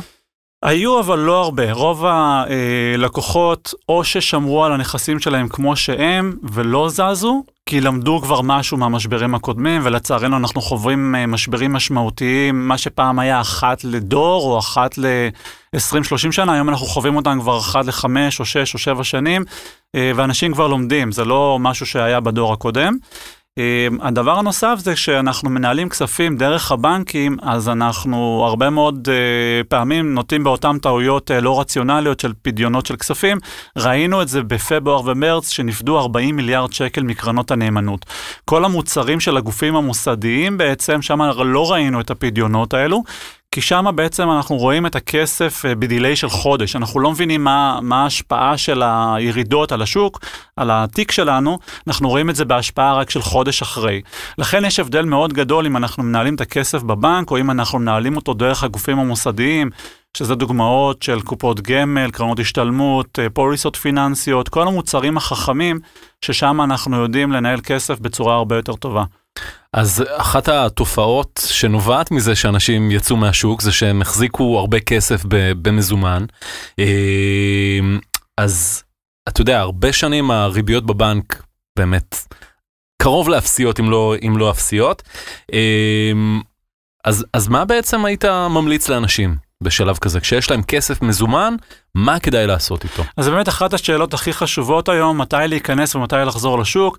היו 0.64 1.00
אבל 1.00 1.20
לא 1.20 1.44
הרבה, 1.44 1.74
רוב 1.74 2.06
הלקוחות 2.06 3.74
או 3.90 4.04
ששמרו 4.04 4.66
על 4.66 4.72
הנכסים 4.72 5.20
שלהם 5.20 5.48
כמו 5.48 5.76
שהם 5.76 6.38
ולא 6.44 6.90
זזו, 6.90 7.44
כי 7.66 7.82
למדו 7.82 8.20
כבר 8.22 8.42
משהו 8.42 8.78
מהמשברים 8.78 9.36
הקודמים, 9.36 9.82
ולצערנו 9.84 10.38
אנחנו 10.38 10.62
חווים 10.62 11.16
אה, 11.16 11.26
משברים 11.28 11.74
משמעותיים, 11.74 12.68
מה 12.68 12.78
שפעם 12.78 13.20
היה 13.20 13.42
אחת 13.42 13.84
לדור 13.84 14.44
או 14.44 14.60
אחת 14.60 14.98
ל-20-30 14.98 16.32
שנה, 16.32 16.54
היום 16.54 16.70
אנחנו 16.70 16.86
חווים 16.86 17.16
אותם 17.16 17.38
כבר 17.42 17.60
אחת 17.60 17.86
לחמש 17.86 18.40
או 18.40 18.46
שש 18.46 18.74
או 18.74 18.80
שבע 18.80 19.04
שנים, 19.04 19.44
אה, 19.96 20.12
ואנשים 20.16 20.54
כבר 20.54 20.68
לומדים, 20.68 21.12
זה 21.12 21.26
לא 21.26 21.58
משהו 21.60 21.86
שהיה 21.86 22.20
בדור 22.20 22.54
הקודם. 22.54 22.98
אמ, 23.58 23.98
הדבר 24.02 24.40
הנוסף 24.40 24.76
זה 24.78 24.96
שאנחנו 24.96 25.50
מנהלים 25.50 25.90
כספים 25.90 26.38
דרך 26.38 26.72
הבנקים, 26.72 27.38
אז 27.42 27.70
אנחנו 27.70 28.44
הרבה 28.46 28.70
מאוד 28.70 29.08
uh, 29.08 29.68
פעמים 29.68 30.14
נוטים 30.14 30.44
באותן 30.44 30.78
טעויות 30.78 31.32
uh, 31.32 31.34
לא 31.34 31.60
רציונליות 31.60 32.20
של 32.20 32.34
פדיונות 32.42 32.86
של 32.86 32.96
כספים. 32.96 33.38
ראינו 33.78 34.22
את 34.22 34.28
זה 34.28 34.44
בפברואר 34.44 35.02
ומרץ, 35.06 35.50
שנפדו 35.50 36.00
40 36.00 36.36
מיליארד 36.36 36.74
שקל 36.74 37.04
מקרנות 37.04 37.52
הנאמנות. 37.52 38.06
כל 38.46 38.66
המוצרים 38.66 39.20
של 39.20 39.38
הגופים 39.38 39.76
המוסדיים 39.76 40.58
בעצם, 40.58 41.02
שם 41.02 41.22
לא 41.22 41.72
ראינו 41.72 42.02
את 42.02 42.12
הפדיונות 42.12 42.74
האלו. 42.74 43.04
כי 43.52 43.62
שם 43.62 43.86
בעצם 43.96 44.30
אנחנו 44.30 44.58
רואים 44.58 44.86
את 44.86 44.96
הכסף 44.96 45.66
אה, 45.66 45.76
בדיליי 45.76 46.16
של 46.16 46.30
חודש, 46.30 46.76
אנחנו 46.76 47.00
לא 47.00 47.12
מבינים 47.12 47.44
מה, 47.44 47.80
מה 47.82 48.04
ההשפעה 48.04 48.58
של 48.58 48.82
הירידות 48.86 49.72
על 49.72 49.82
השוק, 49.82 50.20
על 50.56 50.70
התיק 50.72 51.12
שלנו, 51.12 51.58
אנחנו 51.88 52.10
רואים 52.10 52.30
את 52.30 52.36
זה 52.36 52.46
בהשפעה 52.46 52.94
רק 52.94 53.10
של 53.10 53.22
חודש 53.22 53.62
אחרי. 53.62 54.02
לכן 54.38 54.66
יש 54.66 54.80
הבדל 54.80 55.06
מאוד 55.06 55.34
גדול 55.34 55.66
אם 55.66 55.78
אנחנו 55.78 56.04
מנהלים 56.04 56.36
את 56.36 56.42
הכסף 56.42 56.84
בבנק, 56.84 57.32
או 57.32 57.38
אם 57.38 57.52
אנחנו 57.52 57.80
מנהלים 57.80 58.16
אותו 58.16 58.34
דרך 58.34 58.64
הגופים 58.64 59.00
המוסדיים, 59.00 59.70
שזה 60.18 60.36
דוגמאות 60.36 61.04
של 61.04 61.22
קופות 61.22 61.62
גמל, 61.62 62.12
קרנות 62.12 62.40
השתלמות, 62.40 63.20
אה, 63.20 63.30
פוליסות 63.30 63.76
פיננסיות, 63.76 64.50
כל 64.50 64.68
המוצרים 64.68 65.18
החכמים, 65.18 65.80
ששם 66.26 66.62
אנחנו 66.62 66.98
יודעים 66.98 67.32
לנהל 67.32 67.60
כסף 67.62 68.00
בצורה 68.00 68.36
הרבה 68.36 68.56
יותר 68.56 68.76
טובה. 68.76 69.04
אז 69.74 70.04
אחת 70.18 70.48
התופעות 70.48 71.42
שנובעת 71.48 72.12
מזה 72.12 72.36
שאנשים 72.36 72.92
יצאו 72.92 73.16
מהשוק 73.16 73.62
זה 73.62 73.72
שהם 73.72 74.02
החזיקו 74.02 74.60
הרבה 74.60 74.80
כסף 74.80 75.22
במזומן. 75.62 76.26
אה, 76.80 77.80
אז 78.38 78.84
אתה 79.30 79.42
יודע, 79.42 79.60
הרבה 79.60 79.94
שנים 79.94 80.32
הריביות 80.32 80.86
בבנק 80.86 81.44
באמת 81.78 82.16
קרוב 83.02 83.30
לאפסיות 83.30 83.80
אם 83.80 83.92
לא, 83.92 84.16
אם 84.28 84.38
לא 84.38 84.52
אפסיות. 84.52 85.04
אה, 85.54 86.12
אז, 87.06 87.26
אז 87.34 87.48
מה 87.48 87.66
בעצם 87.66 88.06
היית 88.06 88.26
ממליץ 88.26 88.90
לאנשים 88.90 89.36
בשלב 89.64 89.98
כזה? 89.98 90.20
כשיש 90.20 90.52
להם 90.52 90.64
כסף 90.64 91.02
מזומן, 91.02 91.56
מה 91.96 92.20
כדאי 92.20 92.48
לעשות 92.48 92.84
איתו? 92.84 93.04
אז 93.18 93.30
באמת 93.30 93.50
אחת 93.50 93.74
השאלות 93.74 94.14
הכי 94.14 94.34
חשובות 94.34 94.90
היום, 94.90 95.22
מתי 95.22 95.38
להיכנס 95.48 95.96
ומתי 95.96 96.16
לחזור 96.16 96.60
לשוק. 96.60 96.98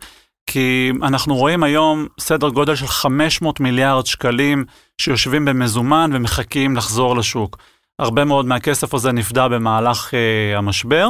כי 0.50 0.92
אנחנו 1.02 1.36
רואים 1.36 1.62
היום 1.62 2.06
סדר 2.20 2.48
גודל 2.48 2.74
של 2.74 2.86
500 2.86 3.60
מיליארד 3.60 4.06
שקלים 4.06 4.64
שיושבים 4.98 5.44
במזומן 5.44 6.10
ומחכים 6.12 6.76
לחזור 6.76 7.16
לשוק. 7.16 7.58
הרבה 7.98 8.24
מאוד 8.24 8.46
מהכסף 8.46 8.94
הזה 8.94 9.12
נפדה 9.12 9.48
במהלך 9.48 10.10
uh, 10.10 10.58
המשבר, 10.58 11.08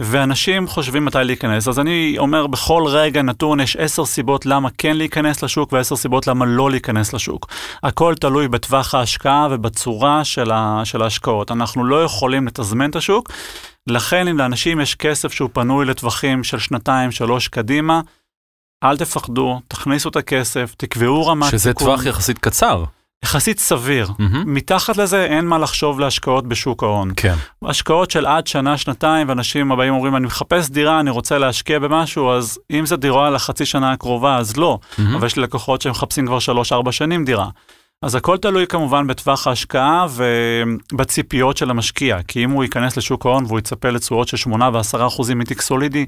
ואנשים 0.00 0.66
חושבים 0.66 1.04
מתי 1.04 1.18
להיכנס. 1.24 1.68
אז 1.68 1.78
אני 1.78 2.14
אומר, 2.18 2.46
בכל 2.46 2.84
רגע 2.86 3.22
נתון 3.22 3.60
יש 3.60 3.76
עשר 3.76 4.04
סיבות 4.04 4.46
למה 4.46 4.68
כן 4.78 4.96
להיכנס 4.96 5.42
לשוק 5.42 5.72
ועשר 5.72 5.96
סיבות 5.96 6.26
למה 6.26 6.44
לא 6.44 6.70
להיכנס 6.70 7.12
לשוק. 7.12 7.46
הכל 7.82 8.14
תלוי 8.14 8.48
בטווח 8.48 8.94
ההשקעה 8.94 9.48
ובצורה 9.50 10.24
של, 10.24 10.50
ה, 10.50 10.80
של 10.84 11.02
ההשקעות. 11.02 11.50
אנחנו 11.50 11.84
לא 11.84 12.04
יכולים 12.04 12.46
לתזמן 12.46 12.90
את 12.90 12.96
השוק, 12.96 13.30
לכן 13.86 14.28
אם 14.28 14.38
לאנשים 14.38 14.80
יש 14.80 14.94
כסף 14.94 15.32
שהוא 15.32 15.50
פנוי 15.52 15.84
לטווחים 15.84 16.44
של 16.44 16.58
שנתיים, 16.58 17.10
שלוש 17.10 17.48
קדימה, 17.48 18.00
אל 18.84 18.96
תפחדו, 18.96 19.60
תכניסו 19.68 20.08
את 20.08 20.16
הכסף, 20.16 20.74
תקבעו 20.76 21.26
רמת 21.26 21.50
שזה 21.50 21.58
סיכון. 21.58 21.86
טווח 21.86 22.06
יחסית 22.06 22.38
קצר. 22.38 22.84
יחסית 23.24 23.58
סביר. 23.58 24.06
Mm-hmm. 24.08 24.36
מתחת 24.46 24.96
לזה 24.96 25.24
אין 25.24 25.44
מה 25.44 25.58
לחשוב 25.58 26.00
להשקעות 26.00 26.46
בשוק 26.46 26.82
ההון. 26.82 27.12
כן. 27.16 27.34
השקעות 27.62 28.10
של 28.10 28.26
עד 28.26 28.46
שנה, 28.46 28.76
שנתיים, 28.78 29.28
ואנשים 29.28 29.72
הבאים 29.72 29.94
אומרים, 29.94 30.16
אני 30.16 30.26
מחפש 30.26 30.70
דירה, 30.70 31.00
אני 31.00 31.10
רוצה 31.10 31.38
להשקיע 31.38 31.78
במשהו, 31.78 32.30
אז 32.30 32.58
אם 32.70 32.86
זה 32.86 32.96
דירה 32.96 33.30
לחצי 33.30 33.66
שנה 33.66 33.92
הקרובה, 33.92 34.36
אז 34.36 34.56
לא. 34.56 34.78
Mm-hmm. 34.82 35.02
אבל 35.16 35.26
יש 35.26 35.36
לי 35.36 35.42
לקוחות 35.42 35.82
שמחפשים 35.82 36.26
כבר 36.26 36.38
שלוש-ארבע 36.38 36.92
שנים 36.92 37.24
דירה. 37.24 37.48
אז 38.02 38.14
הכל 38.14 38.36
תלוי 38.36 38.66
כמובן 38.66 39.06
בטווח 39.06 39.46
ההשקעה 39.46 40.06
ובציפיות 40.92 41.56
של 41.56 41.70
המשקיע, 41.70 42.18
כי 42.28 42.44
אם 42.44 42.50
הוא 42.50 42.64
ייכנס 42.64 42.96
לשוק 42.96 43.26
ההון 43.26 43.44
והוא 43.44 43.58
יצפה 43.58 43.90
לתשואות 43.90 44.28
של 44.28 44.36
8 44.36 44.70
ו-10 44.72 45.06
אחוזים 45.06 45.38
מתיק 45.38 45.60
סולידי, 45.60 46.06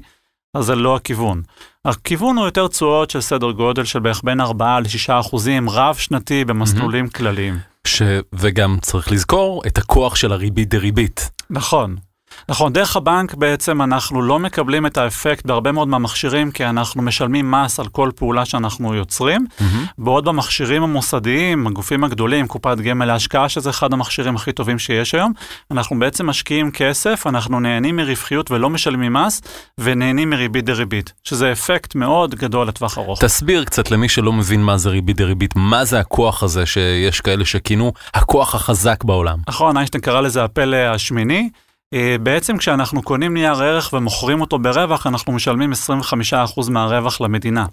אז 0.53 0.65
זה 0.65 0.75
לא 0.75 0.95
הכיוון. 0.95 1.41
הכיוון 1.85 2.37
הוא 2.37 2.45
יותר 2.45 2.67
תשואות 2.67 3.09
של 3.09 3.21
סדר 3.21 3.51
גודל 3.51 3.83
של 3.83 3.99
בערך 3.99 4.21
בין 4.23 4.41
4 4.41 4.79
ל-6 4.79 5.19
אחוזים 5.19 5.69
רב 5.69 5.95
שנתי 5.95 6.45
במסלולים 6.45 7.05
mm-hmm. 7.05 7.17
כלליים. 7.17 7.59
ש... 7.87 8.01
וגם 8.33 8.77
צריך 8.81 9.11
לזכור 9.11 9.61
את 9.67 9.77
הכוח 9.77 10.15
של 10.15 10.31
הריבית 10.31 10.69
דריבית. 10.69 11.31
נכון. 11.49 11.95
נכון, 12.49 12.73
דרך 12.73 12.95
הבנק 12.95 13.35
בעצם 13.35 13.81
אנחנו 13.81 14.21
לא 14.21 14.39
מקבלים 14.39 14.85
את 14.85 14.97
האפקט 14.97 15.45
בהרבה 15.45 15.71
מאוד 15.71 15.87
מהמכשירים, 15.87 16.51
כי 16.51 16.65
אנחנו 16.65 17.01
משלמים 17.01 17.51
מס 17.51 17.79
על 17.79 17.87
כל 17.87 18.09
פעולה 18.15 18.45
שאנחנו 18.45 18.95
יוצרים. 18.95 19.45
Mm-hmm. 19.45 19.63
בעוד 19.97 20.25
במכשירים 20.25 20.83
המוסדיים, 20.83 21.67
הגופים 21.67 22.03
הגדולים, 22.03 22.47
קופת 22.47 22.77
גמל 22.77 23.05
להשקעה, 23.05 23.49
שזה 23.49 23.69
אחד 23.69 23.93
המכשירים 23.93 24.35
הכי 24.35 24.51
טובים 24.51 24.79
שיש 24.79 25.15
היום, 25.15 25.33
אנחנו 25.71 25.99
בעצם 25.99 26.29
משקיעים 26.29 26.71
כסף, 26.71 27.27
אנחנו 27.27 27.59
נהנים 27.59 27.95
מרווחיות 27.95 28.51
ולא 28.51 28.69
משלמים 28.69 29.13
מס, 29.13 29.41
ונהנים 29.77 30.29
מריבית 30.29 30.65
דריבית, 30.65 31.13
שזה 31.23 31.51
אפקט 31.51 31.95
מאוד 31.95 32.35
גדול 32.35 32.67
לטווח 32.67 32.97
ארוך. 32.97 33.23
תסביר 33.23 33.63
קצת 33.63 33.91
למי 33.91 34.09
שלא 34.09 34.33
מבין 34.33 34.61
מה 34.61 34.77
זה 34.77 34.89
ריבית 34.89 35.17
דריבית, 35.17 35.55
מה 35.55 35.85
זה 35.85 35.99
הכוח 35.99 36.43
הזה 36.43 36.65
שיש 36.65 37.21
כאלה 37.21 37.45
שכינו 37.45 37.93
הכוח 38.13 38.55
החזק 38.55 39.03
בעולם. 39.03 39.39
נכון, 39.49 39.77
איינשטיין 39.77 40.01
קרא 40.01 40.21
לזה 40.21 40.43
הפלא 40.43 40.77
השמיני. 40.77 41.49
אה, 41.93 42.15
בעצם 42.23 42.57
כשאנחנו 42.57 43.01
קונים 43.01 43.33
נייר 43.33 43.63
ערך 43.63 43.93
ומוכרים 43.93 44.41
אותו 44.41 44.59
ברווח, 44.59 45.07
אנחנו 45.07 45.33
משלמים 45.33 45.73
25% 45.73 46.69
מהרווח 46.69 47.21
למדינה. 47.21 47.65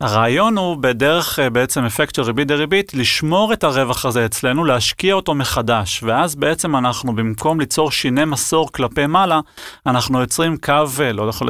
הרעיון 0.00 0.58
הוא 0.58 0.76
בדרך 0.76 1.38
אה, 1.38 1.50
בעצם 1.50 1.84
אפקט 1.84 2.14
של 2.14 2.22
ריבית 2.22 2.48
דריבית, 2.48 2.94
לשמור 2.94 3.52
את 3.52 3.64
הרווח 3.64 4.04
הזה 4.04 4.26
אצלנו, 4.26 4.64
להשקיע 4.64 5.14
אותו 5.14 5.34
מחדש, 5.34 6.02
ואז 6.02 6.34
בעצם 6.34 6.76
אנחנו 6.76 7.12
במקום 7.12 7.60
ליצור 7.60 7.90
שיני 7.90 8.24
מסור 8.24 8.72
כלפי 8.72 9.06
מעלה, 9.06 9.40
אנחנו 9.86 10.20
יוצרים 10.20 10.56
קו, 10.56 10.72
אה, 11.00 11.12
לא, 11.12 11.28
יכול, 11.28 11.48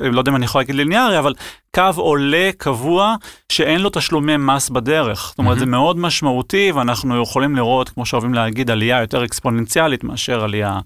לא 0.00 0.18
יודע 0.18 0.30
אם 0.30 0.36
אני 0.36 0.44
יכול 0.44 0.60
להגיד 0.60 0.74
ליניארי, 0.74 1.18
אבל 1.18 1.34
קו 1.74 1.90
עולה 1.96 2.50
קבוע 2.58 3.14
שאין 3.52 3.80
לו 3.80 3.90
תשלומי 3.92 4.36
מס 4.36 4.70
בדרך. 4.70 5.26
זאת 5.28 5.38
אומרת. 5.38 5.58
זה 5.58 5.66
מאוד 5.66 5.98
משמעותי, 5.98 6.72
ואנחנו 6.74 7.22
יכולים 7.22 7.56
לראות, 7.56 7.88
כמו 7.88 8.06
שאוהבים 8.06 8.34
להגיד, 8.34 8.70
עלייה 8.70 9.00
יותר 9.00 9.24
אקספוננציאלית 9.24 10.04
מאשר 10.04 10.44
עלייה 10.44 10.78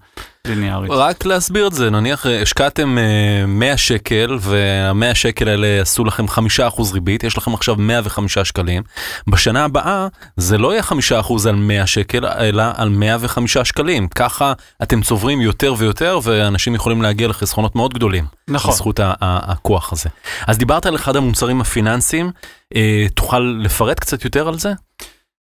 ליניארית. 0.49 0.91
רק 0.95 1.25
להסביר 1.25 1.67
את 1.67 1.73
זה, 1.73 1.91
נניח 1.91 2.27
אה, 2.27 2.43
השקעתם 2.43 2.99
אה, 2.99 3.47
100 3.47 3.77
שקל 3.77 4.39
וה-100 4.41 5.15
שקל 5.15 5.49
האלה 5.49 5.81
עשו 5.81 6.05
לכם 6.05 6.25
5% 6.59 6.93
ריבית, 6.93 7.25
יש 7.25 7.39
לכם 7.39 7.55
עכשיו 7.55 7.77
105 7.79 8.39
שקלים. 8.39 8.83
בשנה 9.29 9.65
הבאה 9.65 10.07
זה 10.37 10.59
לא 10.59 10.73
יהיה 10.73 10.83
5% 10.83 11.49
על 11.49 11.55
100 11.55 11.87
שקל, 11.87 12.27
אלא 12.27 12.63
על 12.77 12.89
105 12.89 13.59
שקלים. 13.59 14.09
ככה 14.09 14.53
אתם 14.83 15.03
צוברים 15.03 15.41
יותר 15.41 15.75
ויותר 15.79 16.19
ואנשים 16.23 16.75
יכולים 16.75 17.03
להגיע 17.03 17.29
לחסכונות 17.29 17.77
מאוד 17.77 17.95
גדולים. 17.95 18.25
נכון. 18.49 18.71
בזכות 18.71 19.01
הכוח 19.21 19.93
הזה. 19.93 20.09
אז 20.47 20.59
דיברת 20.79 20.87
על 20.87 20.97
אחד 20.97 21.17
המוצרים 21.17 21.61
הפיננסיים, 21.61 22.31
אה, 22.77 23.07
תוכל 23.15 23.39
לפרט 23.39 24.01
קצת 24.01 24.25
יותר 24.25 24.49
על 24.49 24.59
זה? 24.59 24.73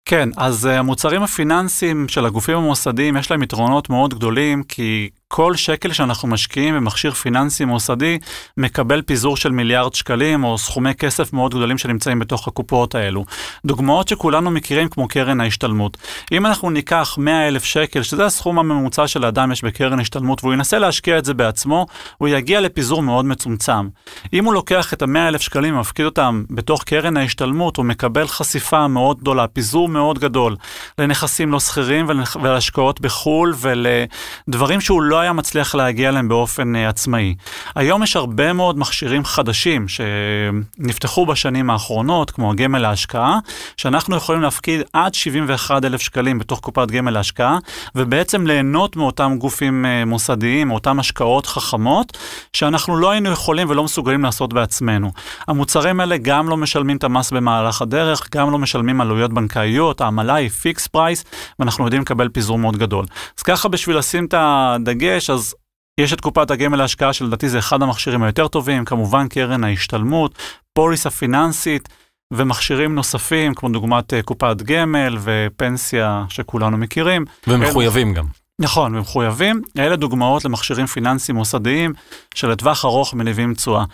כן, 0.04 0.28
אז 0.36 0.66
uh, 0.66 0.68
המוצרים 0.68 1.22
הפיננסיים 1.22 2.08
של 2.08 2.26
הגופים 2.26 2.56
המוסדיים 2.56 3.16
יש 3.16 3.30
להם 3.30 3.42
יתרונות 3.42 3.90
מאוד 3.90 4.14
גדולים, 4.14 4.62
כי 4.62 5.10
כל 5.28 5.56
שקל 5.56 5.92
שאנחנו 5.92 6.28
משקיעים 6.28 6.74
במכשיר 6.74 7.12
פיננסי 7.12 7.64
מוסדי 7.64 8.18
מקבל 8.56 9.02
פיזור 9.02 9.36
של 9.36 9.52
מיליארד 9.52 9.94
שקלים 9.94 10.44
או 10.44 10.58
סכומי 10.58 10.94
כסף 10.94 11.32
מאוד 11.32 11.54
גדולים 11.54 11.78
שנמצאים 11.78 12.18
בתוך 12.18 12.48
הקופות 12.48 12.94
האלו. 12.94 13.24
דוגמאות 13.64 14.08
שכולנו 14.08 14.50
מכירים 14.50 14.88
כמו 14.88 15.08
קרן 15.08 15.40
ההשתלמות. 15.40 15.96
אם 16.32 16.46
אנחנו 16.46 16.70
ניקח 16.70 17.14
100 17.18 17.48
אלף 17.48 17.64
שקל, 17.64 18.02
שזה 18.02 18.26
הסכום 18.26 18.58
הממוצע 18.58 19.06
של 19.06 19.24
האדם 19.24 19.52
יש 19.52 19.64
בקרן 19.64 20.00
השתלמות, 20.00 20.44
והוא 20.44 20.54
ינסה 20.54 20.78
להשקיע 20.78 21.18
את 21.18 21.24
זה 21.24 21.34
בעצמו, 21.34 21.86
הוא 22.18 22.28
יגיע 22.28 22.60
לפיזור 22.60 23.02
מאוד 23.02 23.24
מצומצם. 23.24 23.88
אם 24.32 24.44
הוא 24.44 24.54
לוקח 24.54 24.92
את 24.92 25.02
ה-100 25.02 25.28
אלף 25.28 25.40
שקלים 25.40 25.76
ומפקיד 25.76 26.06
אותם 26.06 26.44
בתוך 26.50 26.84
קרן 26.84 27.16
ההשתלמות, 27.16 27.76
הוא 27.76 27.84
מקבל 27.84 28.28
חשיפה 28.28 28.88
מאוד 28.88 29.20
גדולה, 29.20 29.46
פיזור 29.46 29.88
מאוד 29.88 30.18
גדול 30.18 30.56
לנכסים 30.98 31.52
לא 31.52 31.60
שכירים 31.60 32.06
ולהשקעות 32.40 33.00
בחו"ל 33.00 33.54
ולדברים 33.58 34.80
שהוא 34.80 35.02
לא 35.02 35.17
היה 35.20 35.32
מצליח 35.32 35.74
להגיע 35.74 36.08
אליהם 36.08 36.28
באופן 36.28 36.74
uh, 36.76 36.78
עצמאי. 36.78 37.34
היום 37.74 38.02
יש 38.02 38.16
הרבה 38.16 38.52
מאוד 38.52 38.78
מכשירים 38.78 39.24
חדשים 39.24 39.86
שנפתחו 39.88 41.26
בשנים 41.26 41.70
האחרונות, 41.70 42.30
כמו 42.30 42.50
הגמל 42.50 42.78
להשקעה, 42.78 43.38
שאנחנו 43.76 44.16
יכולים 44.16 44.42
להפקיד 44.42 44.80
עד 44.92 45.14
71 45.14 45.84
אלף 45.84 46.00
שקלים 46.00 46.38
בתוך 46.38 46.60
קופת 46.60 46.90
גמל 46.90 47.10
להשקעה, 47.10 47.58
ובעצם 47.94 48.46
ליהנות 48.46 48.96
מאותם 48.96 49.36
גופים 49.38 49.84
uh, 49.84 50.08
מוסדיים, 50.08 50.68
מאותם 50.68 51.00
השקעות 51.00 51.46
חכמות, 51.46 52.18
שאנחנו 52.52 52.96
לא 52.96 53.10
היינו 53.10 53.30
יכולים 53.30 53.70
ולא 53.70 53.84
מסוגלים 53.84 54.22
לעשות 54.22 54.52
בעצמנו. 54.52 55.10
המוצרים 55.48 56.00
האלה 56.00 56.16
גם 56.16 56.48
לא 56.48 56.56
משלמים 56.56 56.96
את 56.96 57.04
המס 57.04 57.30
במהלך 57.30 57.82
הדרך, 57.82 58.28
גם 58.34 58.50
לא 58.50 58.58
משלמים 58.58 59.00
עלויות 59.00 59.32
בנקאיות, 59.32 60.00
העמלה 60.00 60.34
היא 60.34 60.48
fix 60.48 60.86
price, 60.86 61.24
ואנחנו 61.58 61.84
יודעים 61.84 62.02
לקבל 62.02 62.28
פיזור 62.28 62.58
מאוד 62.58 62.76
גדול. 62.76 63.04
אז 63.38 63.42
ככה 63.42 63.68
בשביל 63.68 63.98
לשים 63.98 64.24
את 64.24 64.34
הדגש, 64.36 65.07
אז 65.30 65.54
יש 66.00 66.12
את 66.12 66.20
קופת 66.20 66.50
הגמל 66.50 66.76
להשקעה 66.76 67.12
שלדעתי 67.12 67.48
זה 67.48 67.58
אחד 67.58 67.82
המכשירים 67.82 68.22
היותר 68.22 68.48
טובים, 68.48 68.84
כמובן 68.84 69.28
קרן 69.28 69.64
ההשתלמות, 69.64 70.34
פוליסה 70.72 71.10
פיננסית 71.10 71.88
ומכשירים 72.32 72.94
נוספים, 72.94 73.54
כמו 73.54 73.68
דוגמת 73.68 74.14
אה, 74.14 74.22
קופת 74.22 74.56
גמל 74.62 75.16
ופנסיה 75.20 76.24
שכולנו 76.28 76.76
מכירים. 76.76 77.24
ומחויבים 77.46 78.14
גם. 78.14 78.26
נכון, 78.60 78.94
ומחויבים. 78.94 79.62
אלה 79.78 79.96
דוגמאות 79.96 80.44
למכשירים 80.44 80.86
פיננסיים 80.86 81.36
מוסדיים 81.36 81.92
שלטווח 82.34 82.84
ארוך 82.84 83.14
מניבים 83.14 83.54
תשואה. 83.54 83.84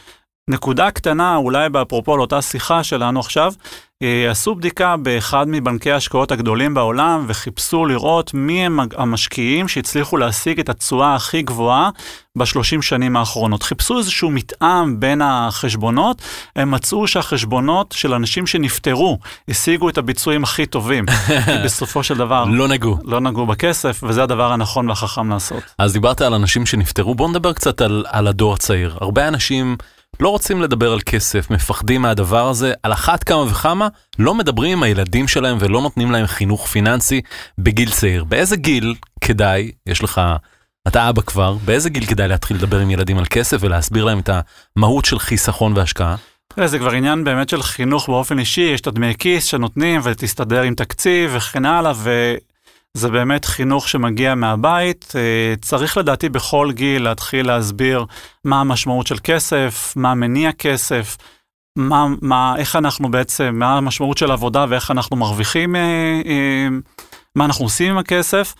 נקודה 0.50 0.90
קטנה, 0.90 1.36
אולי 1.36 1.68
באפרופו 1.68 2.16
לאותה 2.16 2.42
שיחה 2.42 2.84
שלנו 2.84 3.20
עכשיו, 3.20 3.52
עשו 4.30 4.54
בדיקה 4.54 4.96
באחד 4.96 5.44
מבנקי 5.48 5.90
ההשקעות 5.90 6.32
הגדולים 6.32 6.74
בעולם 6.74 7.24
וחיפשו 7.28 7.86
לראות 7.86 8.34
מי 8.34 8.66
הם 8.66 8.80
המשקיעים 8.96 9.68
שהצליחו 9.68 10.16
להשיג 10.16 10.60
את 10.60 10.68
התשואה 10.68 11.14
הכי 11.14 11.42
גבוהה 11.42 11.90
בשלושים 12.38 12.82
שנים 12.82 13.16
האחרונות. 13.16 13.62
חיפשו 13.62 13.98
איזשהו 13.98 14.30
מתאם 14.30 15.00
בין 15.00 15.22
החשבונות, 15.22 16.22
הם 16.56 16.70
מצאו 16.70 17.06
שהחשבונות 17.06 17.92
של 17.92 18.14
אנשים 18.14 18.46
שנפטרו 18.46 19.18
השיגו 19.48 19.88
את 19.88 19.98
הביצועים 19.98 20.44
הכי 20.44 20.66
טובים. 20.66 21.04
כי 21.46 21.58
בסופו 21.64 22.02
של 22.02 22.16
דבר 22.16 22.44
לא 22.44 22.68
נגעו. 22.68 22.98
לא 23.04 23.20
נגעו 23.20 23.46
בכסף, 23.46 24.00
וזה 24.02 24.22
הדבר 24.22 24.52
הנכון 24.52 24.88
והחכם 24.88 25.30
לעשות. 25.30 25.62
אז 25.78 25.92
דיברת 25.92 26.20
על 26.20 26.34
אנשים 26.34 26.66
שנפטרו, 26.66 27.14
בוא 27.14 27.28
נדבר 27.28 27.52
קצת 27.52 27.80
על, 27.80 28.04
על 28.08 28.26
הדור 28.26 28.54
הצעיר. 28.54 28.96
הרבה 29.00 29.28
אנשים 29.28 29.76
לא 30.20 30.28
רוצים 30.28 30.62
לדבר 30.62 30.92
על 30.92 31.00
כסף, 31.00 31.50
מפחדים 31.50 32.02
מהדבר 32.02 32.48
הזה, 32.48 32.72
על 32.82 32.92
אחת 32.92 33.24
כמה 33.24 33.42
וכמה 33.42 33.88
לא 34.18 34.34
מדברים 34.34 34.72
עם 34.72 34.82
הילדים 34.82 35.28
שלהם 35.28 35.56
ולא 35.60 35.82
נותנים 35.82 36.10
להם 36.10 36.26
חינוך 36.26 36.66
פיננסי 36.66 37.20
בגיל 37.58 37.90
צעיר. 37.90 38.24
באיזה 38.24 38.56
גיל 38.56 38.94
כדאי, 39.20 39.70
יש 39.86 40.02
לך, 40.02 40.20
אתה 40.88 41.08
אבא 41.08 41.22
כבר, 41.22 41.56
באיזה 41.64 41.90
גיל 41.90 42.06
כדאי 42.06 42.28
להתחיל 42.28 42.56
לדבר 42.56 42.78
עם 42.78 42.90
ילדים 42.90 43.18
על 43.18 43.24
כסף 43.24 43.56
ולהסביר 43.60 44.04
להם 44.04 44.18
את 44.18 44.30
המהות 44.76 45.04
של 45.04 45.18
חיסכון 45.18 45.72
והשקעה? 45.76 46.16
זה 46.64 46.78
כבר 46.78 46.90
עניין 46.90 47.24
באמת 47.24 47.48
של 47.48 47.62
חינוך 47.62 48.08
באופן 48.08 48.38
אישי, 48.38 48.60
יש 48.60 48.80
את 48.80 48.86
הדמי 48.86 49.14
כיס 49.18 49.44
שנותנים 49.44 50.00
ותסתדר 50.04 50.62
עם 50.62 50.74
תקציב 50.74 51.30
וכן 51.34 51.64
הלאה, 51.64 51.92
וזה 52.96 53.10
באמת 53.10 53.44
חינוך 53.44 53.88
שמגיע 53.88 54.34
מהבית. 54.34 55.12
אה, 55.16 55.54
צריך 55.60 55.96
לדעתי 55.96 56.28
בכל 56.28 56.72
גיל 56.72 57.02
להתחיל 57.02 57.46
להסביר 57.46 58.04
מה 58.44 58.60
המשמעות 58.60 59.06
של 59.06 59.16
כסף, 59.24 59.92
מה 59.96 60.14
מניע 60.14 60.52
כסף, 60.52 61.16
מה, 61.78 62.06
מה, 62.22 62.54
איך 62.58 62.76
אנחנו 62.76 63.10
בעצם, 63.10 63.54
מה 63.58 63.76
המשמעות 63.76 64.18
של 64.18 64.30
עבודה 64.30 64.66
ואיך 64.68 64.90
אנחנו 64.90 65.16
מרוויחים, 65.16 65.76
אה, 65.76 65.80
אה, 66.26 66.68
מה 67.36 67.44
אנחנו 67.44 67.64
עושים 67.64 67.90
עם 67.90 67.98
הכסף, 67.98 68.54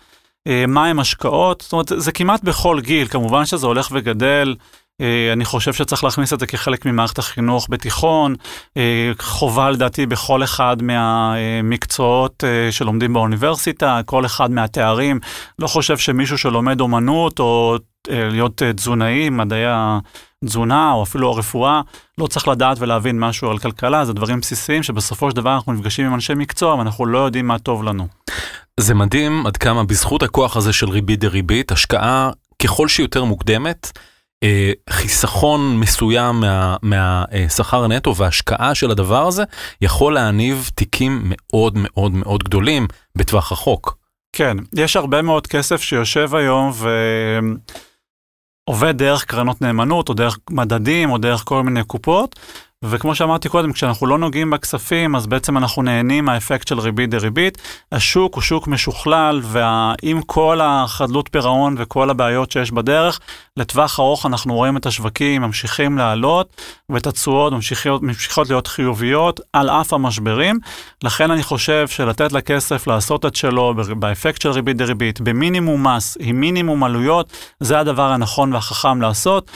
מה 0.69 0.87
הם 0.87 1.01
השקעות, 1.01 1.61
זאת 1.61 1.73
אומרת, 1.73 1.93
זה 1.97 2.13
כמעט 2.13 2.45
בכל 2.45 2.81
גיל, 2.81 3.09
כמובן 3.09 3.47
שזה 3.47 3.67
הולך 3.67 3.89
וגדל. 3.93 4.55
אה, 5.01 5.33
אני 5.33 5.45
חושב 5.45 5.73
שצריך 5.73 6.05
להכניס 6.05 6.33
את 6.33 6.41
זה 6.41 6.47
כחלק 6.47 6.87
ממערכת 6.87 7.19
החינוך 7.19 7.67
בתיכון, 7.71 8.35
אה, 8.77 9.13
חובה 9.19 9.71
לדעתי 9.71 10.07
בכל 10.07 10.45
אחד 10.45 10.77
מהמקצועות 10.83 12.45
אה, 12.45 12.73
שלומדים 12.73 13.13
באוניברסיטה, 13.13 14.01
כל 14.07 14.27
אחד 14.27 14.51
מהתארים. 14.51 15.21
לא 15.59 15.67
חושב 15.67 15.99
שמישהו 15.99 16.39
שלומד 16.39 16.81
אומנות 16.81 17.39
או 17.39 17.77
להיות 18.09 18.63
תזונאי, 18.77 19.31
מדעי 19.31 19.65
התזונה 19.67 20.93
או 20.93 21.03
אפילו 21.03 21.31
הרפואה, 21.31 21.81
לא 22.19 22.27
צריך 22.27 22.49
לדעת 22.49 22.77
ולהבין 22.81 23.19
משהו 23.19 23.51
על 23.51 23.59
כלכלה, 23.59 24.05
זה 24.05 24.13
דברים 24.13 24.41
בסיסיים 24.41 24.83
שבסופו 24.83 25.31
של 25.31 25.37
דבר 25.37 25.55
אנחנו 25.55 25.73
נפגשים 25.73 26.07
עם 26.07 26.15
אנשי 26.15 26.35
מקצוע 26.35 26.75
ואנחנו 26.75 27.07
לא 27.07 27.19
יודעים 27.19 27.47
מה 27.47 27.59
טוב 27.59 27.83
לנו. 27.83 28.07
זה 28.81 28.95
מדהים 28.95 29.47
עד 29.47 29.57
כמה 29.57 29.85
בזכות 29.85 30.23
הכוח 30.23 30.57
הזה 30.57 30.73
של 30.73 30.89
ריבית 30.89 31.21
דריבית, 31.21 31.73
השקעה 31.73 32.31
ככל 32.63 32.89
שיותר 32.89 33.25
מוקדמת, 33.25 33.99
חיסכון 34.91 35.81
מסוים 35.81 36.45
מהשכר 36.83 37.79
מה, 37.81 37.95
אה, 37.95 37.97
נטו 37.97 38.17
והשקעה 38.17 38.75
של 38.75 38.91
הדבר 38.91 39.27
הזה 39.27 39.45
יכול 39.81 40.15
להניב 40.15 40.71
תיקים 40.75 41.23
מאוד 41.25 41.73
מאוד 41.77 42.13
מאוד 42.13 42.43
גדולים 42.43 42.87
בטווח 43.19 43.53
רחוק. 43.53 43.97
כן, 44.37 44.57
יש 44.77 44.97
הרבה 44.97 45.23
מאוד 45.23 45.47
כסף 45.47 45.83
שיושב 45.83 46.35
היום 46.35 46.73
ועובד 48.69 48.99
דרך 48.99 49.25
קרנות 49.25 49.63
נאמנות, 49.63 50.09
או 50.09 50.15
דרך 50.15 50.39
מדדים, 50.51 51.11
או 51.11 51.19
דרך 51.19 51.43
כל 51.45 51.63
מיני 51.63 51.85
קופות, 51.85 52.39
וכמו 52.91 53.15
שאמרתי 53.15 53.49
קודם, 53.49 53.73
כשאנחנו 53.73 54.07
לא 54.07 54.19
נוגעים 54.19 54.51
בכספים, 54.51 55.17
אז 55.17 55.27
בעצם 55.27 55.57
אנחנו 55.59 55.83
נהנים 55.83 56.25
מהאפקט 56.25 56.69
של 56.69 56.81
ריבית 56.81 57.11
דריבית. 57.11 57.59
השוק 57.93 58.35
הוא 58.35 58.43
שוק 58.43 58.69
משוכלל, 58.69 59.41
ועם 59.43 60.23
כל 60.27 60.61
החדלות 60.63 61.29
פירעון 61.33 61.75
וכל 61.79 62.11
הבעיות 62.11 62.51
שיש 62.51 62.71
בדרך, 62.71 63.21
לטווח 63.57 64.01
ארוך 64.01 64.27
אנחנו 64.27 64.55
רואים 64.55 64.77
את 64.77 64.87
השווקים 64.87 65.43
ממשיכים 65.43 65.99
לעלות, 65.99 66.57
ואת 66.89 67.07
התשואות 67.07 67.53
ממשיכות, 67.53 68.03
ממשיכות 68.03 68.49
להיות 68.49 68.67
חיוביות 68.67 69.41
על 69.53 69.71
אף 69.71 69.93
המשברים. 69.93 70.59
לכן 71.05 71.31
אני 71.31 71.43
חושב 71.43 71.89
שלתת 71.89 72.33
לכסף 72.33 72.87
לעשות 72.87 73.27
את 73.27 73.37
שלו 73.37 73.75
באפקט 73.97 74.41
של 74.41 74.51
ריבית 74.51 74.77
דריבית, 74.77 75.21
במינימום 75.21 75.87
מס, 75.87 76.17
עם 76.21 76.41
מינימום 76.41 76.85
עלויות, 76.85 77.33
זה 77.61 77.79
הדבר 77.79 78.11
הנכון 78.11 78.53
והחכם 78.53 79.03
לעשות. 79.03 79.51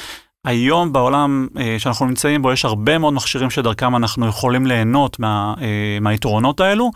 היום 0.49 0.93
בעולם 0.93 1.49
אה, 1.59 1.77
שאנחנו 1.79 2.07
נמצאים 2.07 2.43
בו 2.43 2.53
יש 2.53 2.65
הרבה 2.65 2.99
מאוד 2.99 3.15
מכשירים 3.15 3.51
שדרכם 3.51 3.97
אנחנו 3.97 4.27
יכולים 4.27 4.67
ליהנות 4.67 5.19
מה, 5.19 5.55
אה, 5.61 5.99
מהיתרונות 6.01 6.61
האלו. 6.61 6.91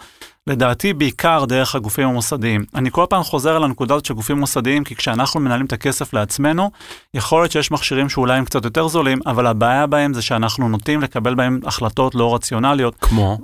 לדעתי 0.46 0.92
בעיקר 0.92 1.44
דרך 1.44 1.74
הגופים 1.74 2.08
המוסדיים. 2.08 2.64
אני 2.74 2.90
כל 2.90 3.06
פעם 3.08 3.22
חוזר 3.22 3.56
על 3.56 3.64
הנקודה 3.64 3.94
הזאת 3.94 4.04
של 4.04 4.14
גופים 4.14 4.38
מוסדיים, 4.38 4.84
כי 4.84 4.94
כשאנחנו 4.94 5.40
מנהלים 5.40 5.66
את 5.66 5.72
הכסף 5.72 6.12
לעצמנו, 6.14 6.70
יכול 7.14 7.42
להיות 7.42 7.52
שיש 7.52 7.70
מכשירים 7.70 8.08
שאולי 8.08 8.38
הם 8.38 8.44
קצת 8.44 8.64
יותר 8.64 8.88
זולים, 8.88 9.18
אבל 9.26 9.46
הבעיה 9.46 9.86
בהם 9.86 10.14
זה 10.14 10.22
שאנחנו 10.22 10.68
נוטים 10.68 11.00
לקבל 11.00 11.34
בהם 11.34 11.60
החלטות 11.64 12.14
לא 12.14 12.34
רציונליות, 12.34 12.94
כמו? 13.00 13.38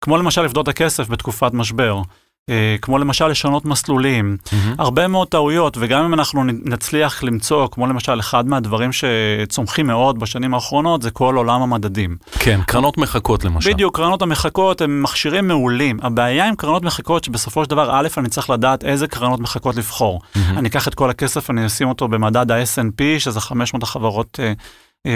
כמו 0.00 0.16
למשל 0.16 0.42
לפדות 0.42 0.68
הכסף 0.68 1.08
בתקופת 1.08 1.52
משבר. 1.54 2.02
אה, 2.50 2.76
כמו 2.82 2.98
למשל 2.98 3.26
לשנות 3.28 3.64
מסלולים, 3.64 4.36
Mm-hmm. 4.42 4.54
הרבה 4.78 5.08
מאוד 5.08 5.28
טעויות, 5.28 5.76
וגם 5.80 6.04
אם 6.04 6.14
אנחנו 6.14 6.44
נצליח 6.44 7.22
למצוא, 7.22 7.68
כמו 7.72 7.86
למשל 7.86 8.20
אחד 8.20 8.46
מהדברים 8.48 8.90
שצומחים 8.92 9.86
מאוד 9.86 10.18
בשנים 10.18 10.54
האחרונות, 10.54 11.02
זה 11.02 11.10
כל 11.10 11.36
עולם 11.36 11.62
המדדים. 11.62 12.16
כן, 12.38 12.60
קרנות 12.66 12.98
מחכות 12.98 13.44
למשל. 13.44 13.72
בדיוק, 13.72 13.96
קרנות 13.96 14.22
המחקות 14.22 14.80
הם 14.80 15.02
מכשירים 15.02 15.48
מעולים. 15.48 15.98
הבעיה 16.02 16.48
עם 16.48 16.56
קרנות 16.56 16.82
מחקות 16.82 17.24
שבסופו 17.24 17.64
של 17.64 17.70
דבר, 17.70 17.90
א', 17.90 18.08
אני 18.16 18.28
צריך 18.28 18.50
לדעת 18.50 18.84
איזה 18.84 19.06
קרנות 19.06 19.40
מחכות 19.40 19.76
לבחור. 19.76 20.20
מהמם. 20.34 20.58
אני 20.58 20.68
אקח 20.68 20.88
את 20.88 20.94
כל 20.94 21.10
הכסף, 21.10 21.50
אני 21.50 21.66
אשים 21.66 21.88
אותו 21.88 22.08
במדד 22.08 22.50
ה-S&P, 22.50 23.02
שזה 23.18 23.40
500 23.40 23.82
החברות 23.82 24.40
אה, 24.42 24.52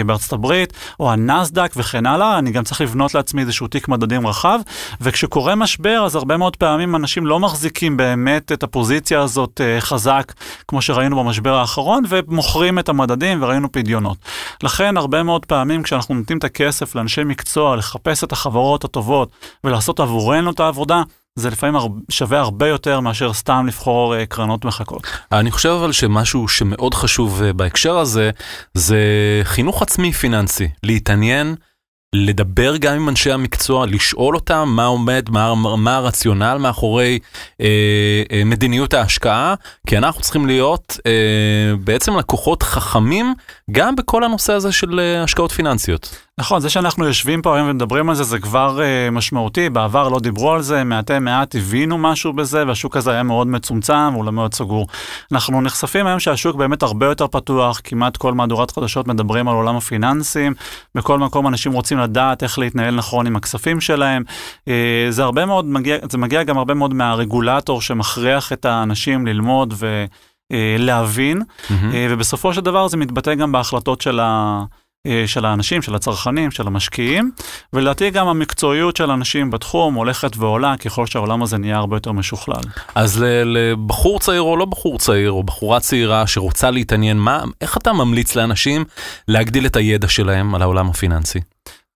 בארצות 0.05 0.33
הברית, 0.33 0.73
או 0.99 1.11
הנסדק 1.11 1.73
וכן 1.75 2.05
הלאה, 2.05 2.39
אני 2.39 2.51
גם 2.51 2.63
צריך 2.63 2.81
לבנות 2.81 3.15
לעצמי 3.15 3.41
איזשהו 3.41 3.67
תיק 3.67 3.87
מדדים 3.87 4.27
רחב, 4.27 4.59
וכשקורה 5.01 5.55
משבר, 5.55 6.03
אז 6.05 6.15
הרבה 6.15 6.37
מאוד 6.37 6.55
פעמים 6.55 6.95
אנשים 6.95 7.25
לא 7.25 7.39
מחזיקים 7.39 7.97
באמת 7.97 8.51
את 8.51 8.63
הפוזיציה 8.63 9.21
הזאת 9.21 9.61
אה, 9.63 9.81
חזק, 9.81 10.33
כמו 10.67 10.81
שראינו 10.81 11.23
במשבר 11.23 11.53
האחרון, 11.53 12.03
ומוכרים 12.09 12.79
את 12.79 12.89
המדדים 12.89 13.43
וראינו 13.43 13.71
פדיונות. 13.71 14.17
לכן 14.63 14.97
הרבה 14.97 15.23
מאוד 15.23 15.45
פעמים 15.45 15.83
כשאנחנו 15.83 16.15
נותנים 16.15 16.37
את 16.37 16.43
הכסף 16.43 16.95
לאנשי 16.95 17.23
מקצוע 17.23 17.75
לחפש 17.75 18.23
את 18.23 18.31
החברות 18.31 18.83
הטובות 18.83 19.29
ולעשות 19.63 19.99
עבורנו 19.99 20.51
את 20.51 20.59
העבודה, 20.59 21.01
זה 21.37 21.49
לפעמים 21.49 21.75
שווה 22.09 22.39
הרבה 22.39 22.67
יותר 22.67 22.99
מאשר 22.99 23.33
סתם 23.33 23.65
לבחור 23.67 24.15
אה, 24.15 24.25
קרנות 24.25 24.65
מחכות. 24.65 25.07
אני 25.31 25.51
חושב 25.51 25.69
אבל 25.69 25.91
שמשהו 25.91 26.47
שמאוד 26.47 26.93
חשוב 26.93 27.41
אה, 27.43 27.53
בהקשר 27.53 27.97
הזה, 27.97 28.31
זה 28.73 28.97
חינוך 29.43 29.81
עצמי 29.81 30.13
פיננסי. 30.13 30.67
להתעניין, 30.83 31.55
לדבר 32.15 32.77
גם 32.77 32.93
עם 32.93 33.09
אנשי 33.09 33.31
המקצוע, 33.31 33.85
לשאול 33.85 34.35
אותם 34.35 34.69
מה 34.75 34.85
עומד, 34.85 35.29
מה, 35.29 35.55
מה 35.55 35.95
הרציונל 35.95 36.57
מאחורי 36.59 37.19
אה, 37.61 38.23
אה, 38.31 38.43
מדיניות 38.45 38.93
ההשקעה, 38.93 39.55
כי 39.87 39.97
אנחנו 39.97 40.21
צריכים 40.21 40.47
להיות 40.47 40.99
אה, 41.05 41.75
בעצם 41.83 42.17
לקוחות 42.17 42.63
חכמים 42.63 43.33
גם 43.71 43.95
בכל 43.95 44.23
הנושא 44.23 44.53
הזה 44.53 44.71
של 44.71 44.99
אה, 44.99 45.23
השקעות 45.23 45.51
פיננסיות. 45.51 46.26
נכון, 46.39 46.61
זה 46.61 46.69
שאנחנו 46.69 47.05
יושבים 47.05 47.41
פה 47.41 47.55
היום 47.55 47.69
ומדברים 47.69 48.09
על 48.09 48.15
זה, 48.15 48.23
זה 48.23 48.39
כבר 48.39 48.79
uh, 48.79 49.11
משמעותי, 49.11 49.69
בעבר 49.69 50.09
לא 50.09 50.19
דיברו 50.19 50.51
על 50.51 50.61
זה, 50.61 50.83
מעטי 50.83 51.19
מעט 51.19 51.55
הבינו 51.55 51.97
משהו 51.97 52.33
בזה, 52.33 52.67
והשוק 52.67 52.97
הזה 52.97 53.11
היה 53.11 53.23
מאוד 53.23 53.47
מצומצם, 53.47 54.13
הוא 54.13 54.25
לא 54.25 54.31
מאוד 54.31 54.53
סגור. 54.53 54.87
אנחנו 55.31 55.61
נחשפים 55.61 56.07
היום 56.07 56.19
שהשוק 56.19 56.55
באמת 56.55 56.83
הרבה 56.83 57.05
יותר 57.05 57.27
פתוח, 57.27 57.81
כמעט 57.83 58.17
כל 58.17 58.33
מהדורת 58.33 58.71
חדשות 58.71 59.07
מדברים 59.07 59.47
על 59.47 59.55
עולם 59.55 59.75
הפיננסים, 59.75 60.53
בכל 60.95 61.19
מקום 61.19 61.47
אנשים 61.47 61.73
רוצים 61.73 61.97
לדעת 61.97 62.43
איך 62.43 62.59
להתנהל 62.59 62.95
נכון 62.95 63.27
עם 63.27 63.35
הכספים 63.35 63.81
שלהם. 63.81 64.23
Uh, 64.59 64.71
זה 65.09 65.23
הרבה 65.23 65.45
מאוד, 65.45 65.65
מגיע, 65.65 65.97
זה 66.11 66.17
מגיע 66.17 66.43
גם 66.43 66.57
הרבה 66.57 66.73
מאוד 66.73 66.93
מהרגולטור 66.93 67.81
שמכריח 67.81 68.53
את 68.53 68.65
האנשים 68.65 69.27
ללמוד 69.27 69.73
ו... 69.77 70.05
אה, 70.51 70.75
להבין, 70.79 71.41
מהמם. 71.69 71.91
אה, 71.93 72.07
ובסופו 72.09 72.53
של 72.53 72.61
דבר 72.61 72.87
זה 72.87 72.97
מתבטא 72.97 73.35
גם 73.35 73.51
בהחלטות 73.51 74.01
של, 74.01 74.19
ה, 74.19 74.63
של 75.25 75.45
האנשים, 75.45 75.81
של 75.81 75.95
הצרכנים, 75.95 76.51
של 76.51 76.67
המשקיעים, 76.67 77.31
ולדעתי 77.73 78.09
גם 78.09 78.27
המקצועיות 78.27 78.95
של 78.95 79.11
אנשים 79.11 79.51
בתחום 79.51 79.93
הולכת 79.93 80.37
ועולה 80.37 80.77
ככל 80.77 81.05
שהעולם 81.05 81.43
הזה 81.43 81.57
נהיה 81.57 81.77
הרבה 81.77 81.95
יותר 81.95 82.11
משוכלל. 82.11 82.61
אז 82.95 83.23
לבחור 83.45 84.19
צעיר 84.19 84.41
או 84.41 84.57
לא 84.57 84.65
בחור 84.65 84.97
צעיר, 84.97 85.31
או 85.31 85.43
בחורה 85.43 85.79
צעירה 85.79 86.27
שרוצה 86.27 86.71
להתעניין, 86.71 87.17
מה, 87.17 87.43
איך 87.61 87.77
אתה 87.77 87.93
ממליץ 87.93 88.35
לאנשים 88.35 88.85
להגדיל 89.27 89.65
את 89.65 89.75
הידע 89.75 90.07
שלהם 90.07 90.55
על 90.55 90.61
העולם 90.61 90.89
הפיננסי? 90.89 91.39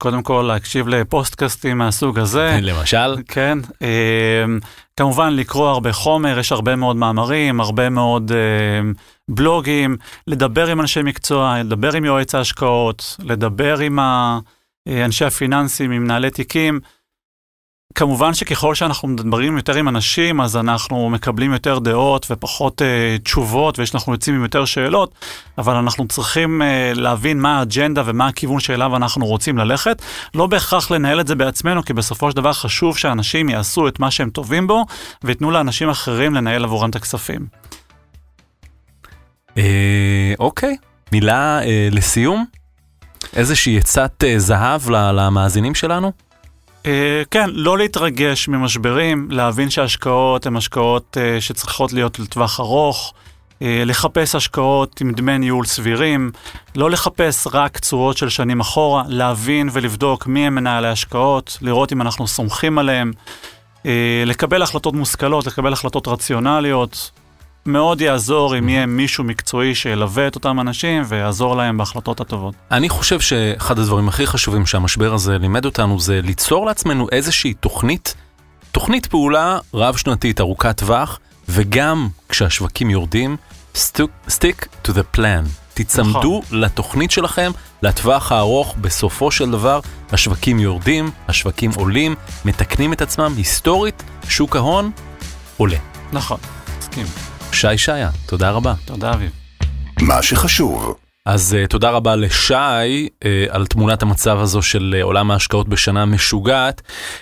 קודם 0.02 0.24
כל 0.24 0.46
להקשיב 0.48 0.88
לפוסטקאסטים 0.88 1.78
מהסוג 1.78 2.20
הזה. 2.20 2.58
למשל? 2.62 3.16
כן, 3.28 3.58
אה, 3.82 4.46
כמובן 4.98 5.34
לקרוא 5.34 5.70
הרבה 5.70 5.94
חומר, 5.94 6.40
יש 6.40 6.52
הרבה 6.52 6.76
מאוד 6.76 6.96
מאמרים, 6.96 7.62
הרבה 7.62 7.90
מאוד 7.90 8.32
אה, 8.32 8.92
בלוגים, 9.36 9.98
לדבר 10.28 10.68
עם 10.68 10.82
אנשי 10.82 11.02
מקצוע, 11.02 11.58
לדבר 11.64 11.94
עם 11.94 12.06
יועץ 12.06 12.36
ההשקעות, 12.36 13.18
לדבר 13.20 13.80
עם 13.80 14.00
אה, 14.00 14.40
אנשי 14.88 15.26
הפיננסים, 15.26 15.92
עם 15.92 16.04
מנהלי 16.04 16.32
תיקים. 16.32 16.80
כמובן 17.96 18.34
שככל 18.34 18.76
שאנחנו 18.76 19.08
מדברים 19.08 19.58
יותר 19.58 19.76
עם 19.76 19.88
אנשים, 19.88 20.42
אז 20.42 20.58
אנחנו 20.58 21.10
מקבלים 21.10 21.54
יותר 21.54 21.80
דעות 21.80 22.28
ופחות 22.30 22.82
אה, 22.82 23.18
תשובות, 23.24 23.80
ואנחנו 23.80 24.14
יוצאים 24.14 24.36
עם 24.36 24.44
יותר 24.44 24.66
שאלות, 24.66 25.16
אבל 25.58 25.76
אנחנו 25.76 26.08
צריכים 26.08 26.62
אה, 26.62 26.92
להבין 26.96 27.40
מה 27.40 27.60
האג'נדה 27.60 28.04
ומה 28.06 28.28
הכיוון 28.28 28.60
שאליו 28.60 28.96
אנחנו 28.96 29.26
רוצים 29.26 29.58
ללכת. 29.58 30.02
לא 30.36 30.48
בהכרח 30.48 30.92
לנהל 30.92 31.20
את 31.20 31.28
זה 31.28 31.36
בעצמנו, 31.36 31.84
כי 31.84 31.94
בסופו 31.94 32.32
של 32.32 32.36
דבר 32.36 32.54
חשוב 32.54 32.98
שאנשים 32.98 33.50
יעשו 33.50 33.88
את 33.88 34.00
מה 34.00 34.12
שהם 34.12 34.30
טובים 34.30 34.68
בו, 34.68 34.86
וייתנו 35.24 35.52
לאנשים 35.52 35.90
אחרים 35.90 36.34
לנהל 36.34 36.64
עבורם 36.64 36.90
את 36.90 36.96
הכספים. 36.96 37.61
אה, 39.58 40.34
אוקיי, 40.40 40.76
מילה 41.12 41.64
אה, 41.64 41.88
לסיום? 41.92 42.46
איזושהי 43.36 43.78
עצת 43.78 44.24
אה, 44.24 44.40
זהב 44.40 44.90
למאזינים 44.90 45.76
שלנו? 45.76 46.12
אה, 46.86 47.22
כן, 47.32 47.50
לא 47.54 47.78
להתרגש 47.78 48.48
ממשברים, 48.48 49.28
להבין 49.32 49.70
שהשקעות 49.70 50.46
הן 50.46 50.56
השקעות 50.56 51.18
אה, 51.22 51.42
שצריכות 51.42 51.94
להיות 51.94 52.20
לטווח 52.20 52.60
ארוך, 52.60 53.14
אה, 53.62 53.84
לחפש 53.86 54.36
השקעות 54.36 55.02
עם 55.02 55.12
דמי 55.12 55.38
ניהול 55.38 55.66
סבירים, 55.66 56.32
לא 56.76 56.92
לחפש 56.92 57.48
רק 57.54 57.80
תשואות 57.80 58.18
של 58.18 58.30
שנים 58.30 58.60
אחורה, 58.60 59.04
להבין 59.08 59.70
ולבדוק 59.72 60.28
מי 60.28 60.48
הם 60.48 60.56
מנהלי 60.56 60.88
השקעות, 60.88 61.58
לראות 61.62 61.94
אם 61.94 62.02
אנחנו 62.02 62.28
סומכים 62.28 62.78
עליהם, 62.78 63.12
אה, 63.86 64.24
לקבל 64.26 64.62
החלטות 64.62 64.94
מושכלות, 64.94 65.48
לקבל 65.48 65.74
החלטות 65.74 66.08
רציונליות. 66.08 67.12
מאוד 67.66 68.02
יעזור 68.02 68.58
אם 68.58 68.70
יהיה 68.70 68.86
מישהו 68.86 69.24
מקצועי 69.24 69.76
שילווה 69.76 70.28
את 70.28 70.36
אותם 70.36 70.60
אנשים 70.60 71.04
ויעזור 71.08 71.56
להם 71.56 71.78
בהחלטות 71.78 72.20
הטובות. 72.20 72.56
אני 72.72 72.90
חושב 72.90 73.20
שאחד 73.20 73.80
הדברים 73.80 74.08
הכי 74.08 74.28
חשובים 74.28 74.66
שהמשבר 74.66 75.14
הזה 75.14 75.38
לימד 75.38 75.66
אותנו 75.66 76.00
זה 76.00 76.20
ליצור 76.24 76.66
לעצמנו 76.66 77.08
איזושהי 77.12 77.54
תוכנית, 77.54 78.16
תוכנית 78.72 79.06
פעולה 79.06 79.58
רב-שנתית 79.74 80.42
ארוכת 80.42 80.78
טווח, 80.78 81.20
וגם 81.50 82.08
כשהשווקים 82.30 82.90
יורדים, 82.90 83.38
stick, 83.76 84.66
to 84.86 84.90
the 84.90 85.18
plan. 85.18 85.62
תיצמדו 85.74 86.42
לתוכנית 86.52 87.12
שלכם 87.12 87.52
לטווח 87.84 88.32
הארוך, 88.32 88.76
בסופו 88.82 89.32
של 89.32 89.52
דבר 89.52 89.80
השווקים 90.12 90.60
יורדים, 90.60 91.12
השווקים 91.28 91.72
עולים, 91.76 92.16
מתקנים 92.46 92.94
את 92.94 93.02
עצמם, 93.02 93.34
היסטורית, 93.38 94.04
שוק 94.30 94.56
ההון 94.56 94.92
עולה. 95.58 95.78
נכון, 96.14 96.40
מסכים. 96.80 97.31
שי 97.54 97.78
שעיה, 97.78 98.10
תודה 98.26 98.52
רבה. 98.52 98.74
תודה 98.86 99.14
אביב. 99.14 99.32
מה 100.02 100.22
שחשוב. 100.22 100.96
אז 101.26 101.58
uh, 101.64 101.68
תודה 101.68 101.90
רבה 101.90 102.16
לשי 102.16 103.08
uh, 103.10 103.26
על 103.50 103.66
תמונת 103.66 104.02
המצב 104.02 104.40
הזו 104.40 104.62
של 104.62 104.96
uh, 105.00 105.04
עולם 105.04 105.32
ההשקעות 105.32 105.68
בשנה 105.70 106.06
משוגעת. 106.06 106.82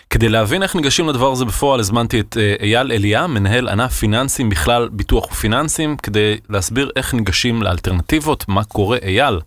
כדי 0.09 0.29
להבין 0.29 0.63
איך 0.63 0.75
ניגשים 0.75 1.09
לדבר 1.09 1.31
הזה 1.31 1.45
בפועל, 1.45 1.79
הזמנתי 1.79 2.19
את 2.19 2.37
uh, 2.37 2.61
אייל 2.61 2.91
אליה, 2.91 3.27
מנהל 3.27 3.69
ענף 3.69 3.93
פיננסים 3.93 4.49
בכלל 4.49 4.89
ביטוח 4.91 5.31
ופיננסים, 5.31 5.97
כדי 5.97 6.37
להסביר 6.49 6.91
איך 6.95 7.13
ניגשים 7.13 7.63
לאלטרנטיבות, 7.63 8.45
מה 8.47 8.63
קורה. 8.63 8.97
אייל, 9.03 9.39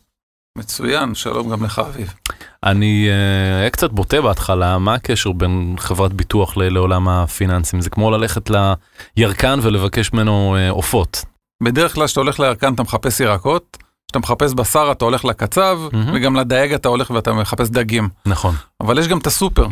מצוין, 0.59 1.15
שלום 1.15 1.51
גם 1.51 1.65
לך 1.65 1.79
אביב. 1.79 2.15
אני 2.65 3.09
אהיה 3.09 3.69
uh, 3.69 3.71
קצת 3.71 3.93
בוטה 3.93 4.21
בהתחלה, 4.21 4.79
מה 4.79 4.95
הקשר 4.95 5.33
בין 5.33 5.75
חברת 5.79 6.13
ביטוח 6.13 6.57
לעולם 6.57 7.09
הפיננסים? 7.09 7.81
זה 7.81 7.91
כמו 7.91 8.11
ללכת 8.11 8.51
לירקן 9.17 9.59
ולבקש 9.63 10.13
ממנו 10.13 10.57
uh, 10.57 10.73
עופות. 10.73 11.25
בדרך 11.63 11.95
כלל 11.95 12.07
כשאתה 12.07 12.21
הולך 12.21 12.41
לירקן 12.41 12.75
אתה 12.75 12.83
מחפש 12.83 13.21
ירקות, 13.21 13.77
כשאתה 14.07 14.19
מחפש 14.19 14.55
בשר 14.55 14.89
אתה 14.93 15.05
הולך 15.05 15.25
לקצב, 15.25 15.81
מהמם. 15.93 16.13
וגם 16.15 16.37
לדייג 16.37 16.73
אתה 16.73 16.89
הולך 16.89 17.11
ואתה 17.11 17.33
מחפש 17.33 17.69
דגים. 17.69 18.09
נכון. 18.27 18.55
אבל 18.81 18.99
יש 18.99 19.09
גם 19.09 19.19
את 19.19 19.27
הסופר. 19.27 19.67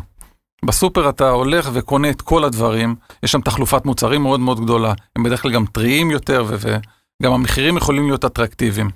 בסופר 0.64 1.08
אתה 1.08 1.30
הולך 1.30 1.70
וקונה 1.72 2.10
את 2.10 2.22
כל 2.22 2.44
הדברים, 2.44 2.94
יש 3.22 3.32
שם 3.32 3.40
תחלופת 3.40 3.84
מוצרים 3.84 4.22
מאוד 4.22 4.40
מאוד 4.40 4.60
גדולה, 4.60 4.92
הם 5.16 5.22
בדרך 5.22 5.42
כלל 5.42 5.52
גם 5.52 5.66
טריים 5.66 6.10
יותר, 6.10 6.44
וגם 6.58 7.32
המחירים 7.32 7.76
יכולים 7.76 8.06
להיות 8.06 8.24
אטרקטיביים. 8.24 8.90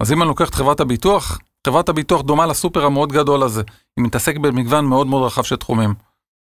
אז 0.00 0.12
אם 0.12 0.22
אני 0.22 0.28
לוקח 0.28 0.48
את 0.48 0.54
חברת 0.54 0.80
הביטוח, 0.80 1.38
חברת 1.66 1.88
הביטוח 1.88 2.20
דומה 2.20 2.46
לסופר 2.46 2.84
המאוד 2.84 3.12
גדול 3.12 3.42
הזה, 3.42 3.62
היא 3.96 4.04
מתעסקת 4.04 4.40
במגוון 4.40 4.84
מאוד 4.84 5.06
מאוד 5.06 5.22
רחב 5.22 5.42
של 5.42 5.56
תחומים. 5.56 5.94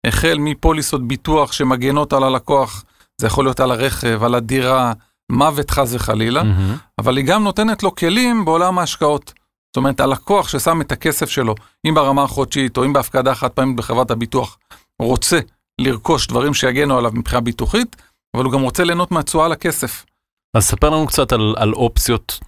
החל 0.06 0.36
מפוליסות 0.40 1.08
ביטוח 1.08 1.52
שמגנות 1.52 2.12
על 2.12 2.22
הלקוח, 2.22 2.84
זה 3.20 3.26
יכול 3.26 3.44
להיות 3.44 3.60
על 3.60 3.70
הרכב, 3.70 4.24
על 4.24 4.34
הדירה, 4.34 4.92
מוות 5.32 5.70
חס 5.70 5.94
וחלילה, 5.94 6.42
מהמם. 6.42 6.76
אבל 6.98 7.16
היא 7.16 7.26
גם 7.26 7.44
נותנת 7.44 7.82
לו 7.82 7.94
כלים 7.94 8.44
בעולם 8.44 8.78
ההשקעות. 8.78 9.32
זאת 9.66 9.76
אומרת, 9.76 10.00
הלקוח 10.00 10.48
ששם 10.48 10.80
את 10.80 10.92
הכסף 10.92 11.30
שלו, 11.30 11.54
אם 11.86 11.94
ברמה 11.94 12.22
החודשית 12.22 12.76
או 12.76 12.84
אם 12.84 12.92
בהפקדה 12.92 13.34
חד 13.34 13.48
פעמית 13.48 13.76
בחברת 13.76 14.10
הביטוח, 14.10 14.58
רוצה 15.02 15.38
לרכוש 15.80 16.26
דברים 16.26 16.54
שיגנו 16.54 16.98
עליו 16.98 17.12
מבחינה 17.14 17.40
ביטוחית, 17.40 17.96
אבל 18.36 18.44
הוא 18.44 18.52
גם 18.52 18.62
רוצה 18.62 18.84
ליהנות 18.84 19.10
מהתשואה 19.10 19.44
על 19.44 19.52
הכסף. 19.52 20.04
אז 20.56 20.64
ספר 20.64 20.90
לנו 20.90 21.06
קצת 21.06 21.32
על, 21.32 21.54
על 21.56 21.72
אופציות. 21.72 22.40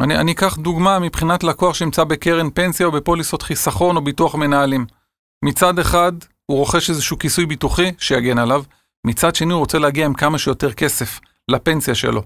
אני, 0.00 0.16
אני 0.16 0.32
אקח 0.32 0.56
דוגמה 0.56 0.98
מבחינת 0.98 1.44
לקוח 1.44 1.74
שנמצא 1.74 2.04
בקרן 2.04 2.50
פנסיה 2.50 2.86
או 2.86 2.92
בפוליסות 2.92 3.42
חיסכון 3.42 3.96
או 3.96 4.04
ביטוח 4.04 4.34
מנהלים. 4.34 4.86
מצד 5.44 5.78
אחד, 5.78 6.12
הוא 6.46 6.58
רוכש 6.58 6.90
איזשהו 6.90 7.18
כיסוי 7.18 7.46
ביטוחי 7.46 7.92
שיגן 7.98 8.38
עליו, 8.38 8.62
מצד 9.06 9.34
שני 9.34 9.52
הוא 9.52 9.60
רוצה 9.60 9.78
להגיע 9.78 10.06
עם 10.06 10.14
כמה 10.14 10.38
שיותר 10.38 10.72
כסף 10.72 11.20
לפנסיה 11.48 11.94
שלו. 11.94 12.22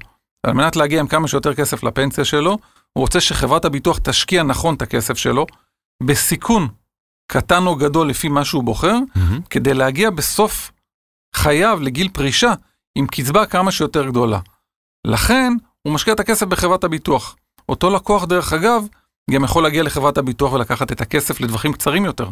על 0.46 0.52
מנת 0.52 0.76
להגיע 0.76 1.00
עם 1.00 1.06
כמה 1.06 1.28
שיותר 1.28 1.54
כסף 1.54 1.82
לפנסיה 1.82 2.24
שלו, 2.24 2.50
הוא 2.92 3.02
רוצה 3.02 3.20
שחברת 3.20 3.64
הביטוח 3.64 3.98
תשקיע 3.98 4.42
נכון 4.42 4.74
את 4.74 4.82
הכסף 4.82 5.16
שלו, 5.16 5.46
בסיכון 6.02 6.68
קטן 7.32 7.66
או 7.66 7.76
גדול 7.76 8.08
לפי 8.08 8.28
מה 8.28 8.44
שהוא 8.44 8.64
בוחר, 8.64 8.98
מהמם. 9.14 9.40
כדי 9.50 9.74
להגיע 9.74 10.10
בסוף 10.10 10.72
חייו 11.34 11.78
לגיל 11.82 12.08
פרישה 12.08 12.52
עם 12.94 13.06
קצבה 13.06 13.46
כמה 13.46 13.72
שיותר 13.72 14.06
גדולה. 14.06 14.40
לכן, 15.06 15.52
הוא 15.82 15.94
משקיע 15.94 16.14
את 16.14 16.20
הכסף 16.20 16.46
בחברת 16.46 16.84
הביטוח. 16.84 17.36
אותו 17.68 17.90
לקוח, 17.90 18.24
דרך 18.24 18.52
אגב, 18.52 18.86
גם 19.30 19.44
יכול 19.44 19.62
להגיע 19.62 19.82
לחברת 19.82 20.18
הביטוח 20.18 20.52
ולקחת 20.52 20.92
את 20.92 21.00
הכסף 21.00 21.40
לטווחים 21.40 21.72
קצרים 21.72 22.04
יותר. 22.04 22.28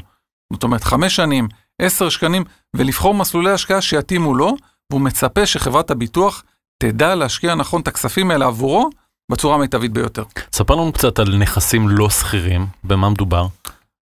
זאת 0.53 0.62
אומרת, 0.62 0.85
חמש 0.85 1.16
שנים, 1.16 1.49
עשר 1.79 2.09
שנים, 2.09 2.44
ולבחור 2.77 3.14
מסלולי 3.14 3.51
השקעה 3.51 3.81
שיתאימו 3.81 4.35
לו, 4.35 4.57
והוא 4.90 5.01
מצפה 5.01 5.47
שחברת 5.47 5.90
הביטוח 5.90 6.42
תדע 6.79 7.14
להשקיע 7.14 7.55
נכון 7.55 7.81
את 7.81 7.88
הכספים 7.88 8.31
האלה 8.31 8.47
עבורו 8.47 8.90
בצורה 9.33 9.55
המיטבית 9.55 9.92
ביותר. 9.92 10.25
ספר 10.53 10.75
לנו 10.75 10.92
קצת 10.92 11.18
על 11.18 11.37
נכסים 11.37 11.88
לא 11.88 12.11
שכירים, 12.11 12.66
במה 12.85 13.11
מדובר? 13.11 13.47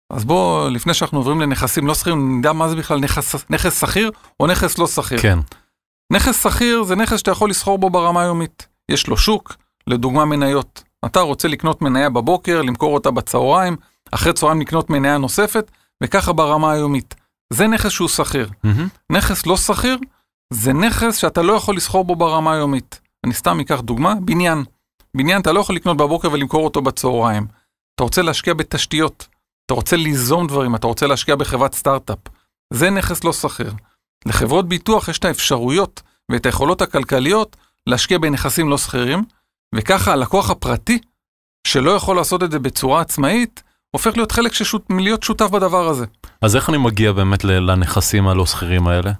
אז 0.09 0.25
בואו, 0.25 0.69
לפני 0.69 0.93
שאנחנו 0.93 1.17
עוברים 1.17 1.41
לנכסים 1.41 1.87
לא 1.87 1.95
שכירים, 1.95 2.37
נדע 2.39 2.53
מה 2.53 2.69
זה 2.69 2.75
בכלל 2.75 2.99
נכס, 2.99 3.35
נכס 3.49 3.81
שכיר 3.81 4.11
או 4.39 4.47
נכס 4.47 4.77
לא 4.77 4.87
שכיר. 4.87 5.21
כן. 5.21 5.39
נכס 6.13 6.43
שכיר 6.43 6.83
זה 6.83 6.95
נכס 6.95 7.19
שאתה 7.19 7.31
יכול 7.31 7.49
לסחור 7.49 7.77
בו 7.77 7.89
ברמה 7.89 8.21
היומית. 8.21 8.67
יש 8.91 9.07
לו 9.07 9.17
שוק, 9.17 9.55
לדוגמה 9.87 10.25
מניות. 10.25 10.83
אתה 11.05 11.19
רוצה 11.19 11.47
לקנות 11.47 11.81
מניה 11.81 12.09
בבוקר, 12.09 12.61
למכור 12.61 12.93
אותה 12.93 13.11
בצהריים, 13.11 13.75
אחרי 14.11 14.33
צהריים 14.33 14.61
לקנות 14.61 14.89
מניה 14.89 15.17
נוספת, 15.17 15.71
וככה 16.03 16.33
ברמה 16.33 16.71
היומית. 16.71 17.15
זה 17.53 17.67
נכס 17.67 17.91
שהוא 17.91 18.07
שכיר. 18.09 18.49
מהמם. 18.63 18.87
נכס 19.09 19.45
לא 19.45 19.57
שכיר 19.57 19.97
זה 20.53 20.73
נכס 20.73 21.15
שאתה 21.15 21.41
לא 21.41 21.53
יכול 21.53 21.75
לסחור 21.75 22.03
בו 22.03 22.15
ברמה 22.15 22.53
היומית. 22.53 22.99
אני 23.23 23.33
סתם 23.33 23.59
אקח 23.59 23.79
דוגמה, 23.79 24.15
בניין. 24.15 24.63
בניין 25.17 25.41
אתה 25.41 25.51
לא 25.51 25.59
יכול 25.59 25.75
לקנות 25.75 25.97
בבוקר 25.97 26.31
ולמכור 26.31 26.65
אותו 26.65 26.81
בצהריים. 26.81 27.47
אתה 27.95 28.03
רוצה 28.03 28.21
להשקיע 28.21 28.53
בתשתיות, 28.53 29.27
אתה 29.65 29.73
רוצה 29.73 29.95
ליזום 29.95 30.47
דברים, 30.47 30.75
אתה 30.75 30.87
רוצה 30.87 31.07
להשקיע 31.07 31.35
בחברת 31.35 31.73
סטארט-אפ. 31.73 32.17
זה 32.73 32.89
נכס 32.89 33.23
לא 33.23 33.33
שכיר. 33.33 33.73
לחברות 34.25 34.67
ביטוח 34.67 35.07
יש 35.07 35.19
את 35.19 35.25
האפשרויות 35.25 36.01
ואת 36.31 36.45
היכולות 36.45 36.81
הכלכליות 36.81 37.57
להשקיע 37.87 38.17
בנכסים 38.17 38.69
לא 38.69 38.77
שכירים, 38.77 39.23
וככה 39.75 40.13
הלקוח 40.13 40.49
הפרטי, 40.49 40.99
שלא 41.67 41.91
יכול 41.91 42.15
לעשות 42.15 42.43
את 42.43 42.51
זה 42.51 42.59
בצורה 42.59 43.01
עצמאית, 43.01 43.63
הופך 43.91 44.11
להיות 44.15 44.31
חלק 44.31 44.53
ששות, 44.53 44.89
מלהיות 44.89 45.23
שותף 45.23 45.49
בדבר 45.49 45.87
הזה. 45.87 46.05
אז 46.41 46.55
איך 46.55 46.69
אני 46.69 46.77
מגיע 46.77 47.11
באמת 47.11 47.43
לנכסים 47.43 48.27
הלא 48.27 48.45
שכירים 48.45 48.87
האלה? 48.87 49.11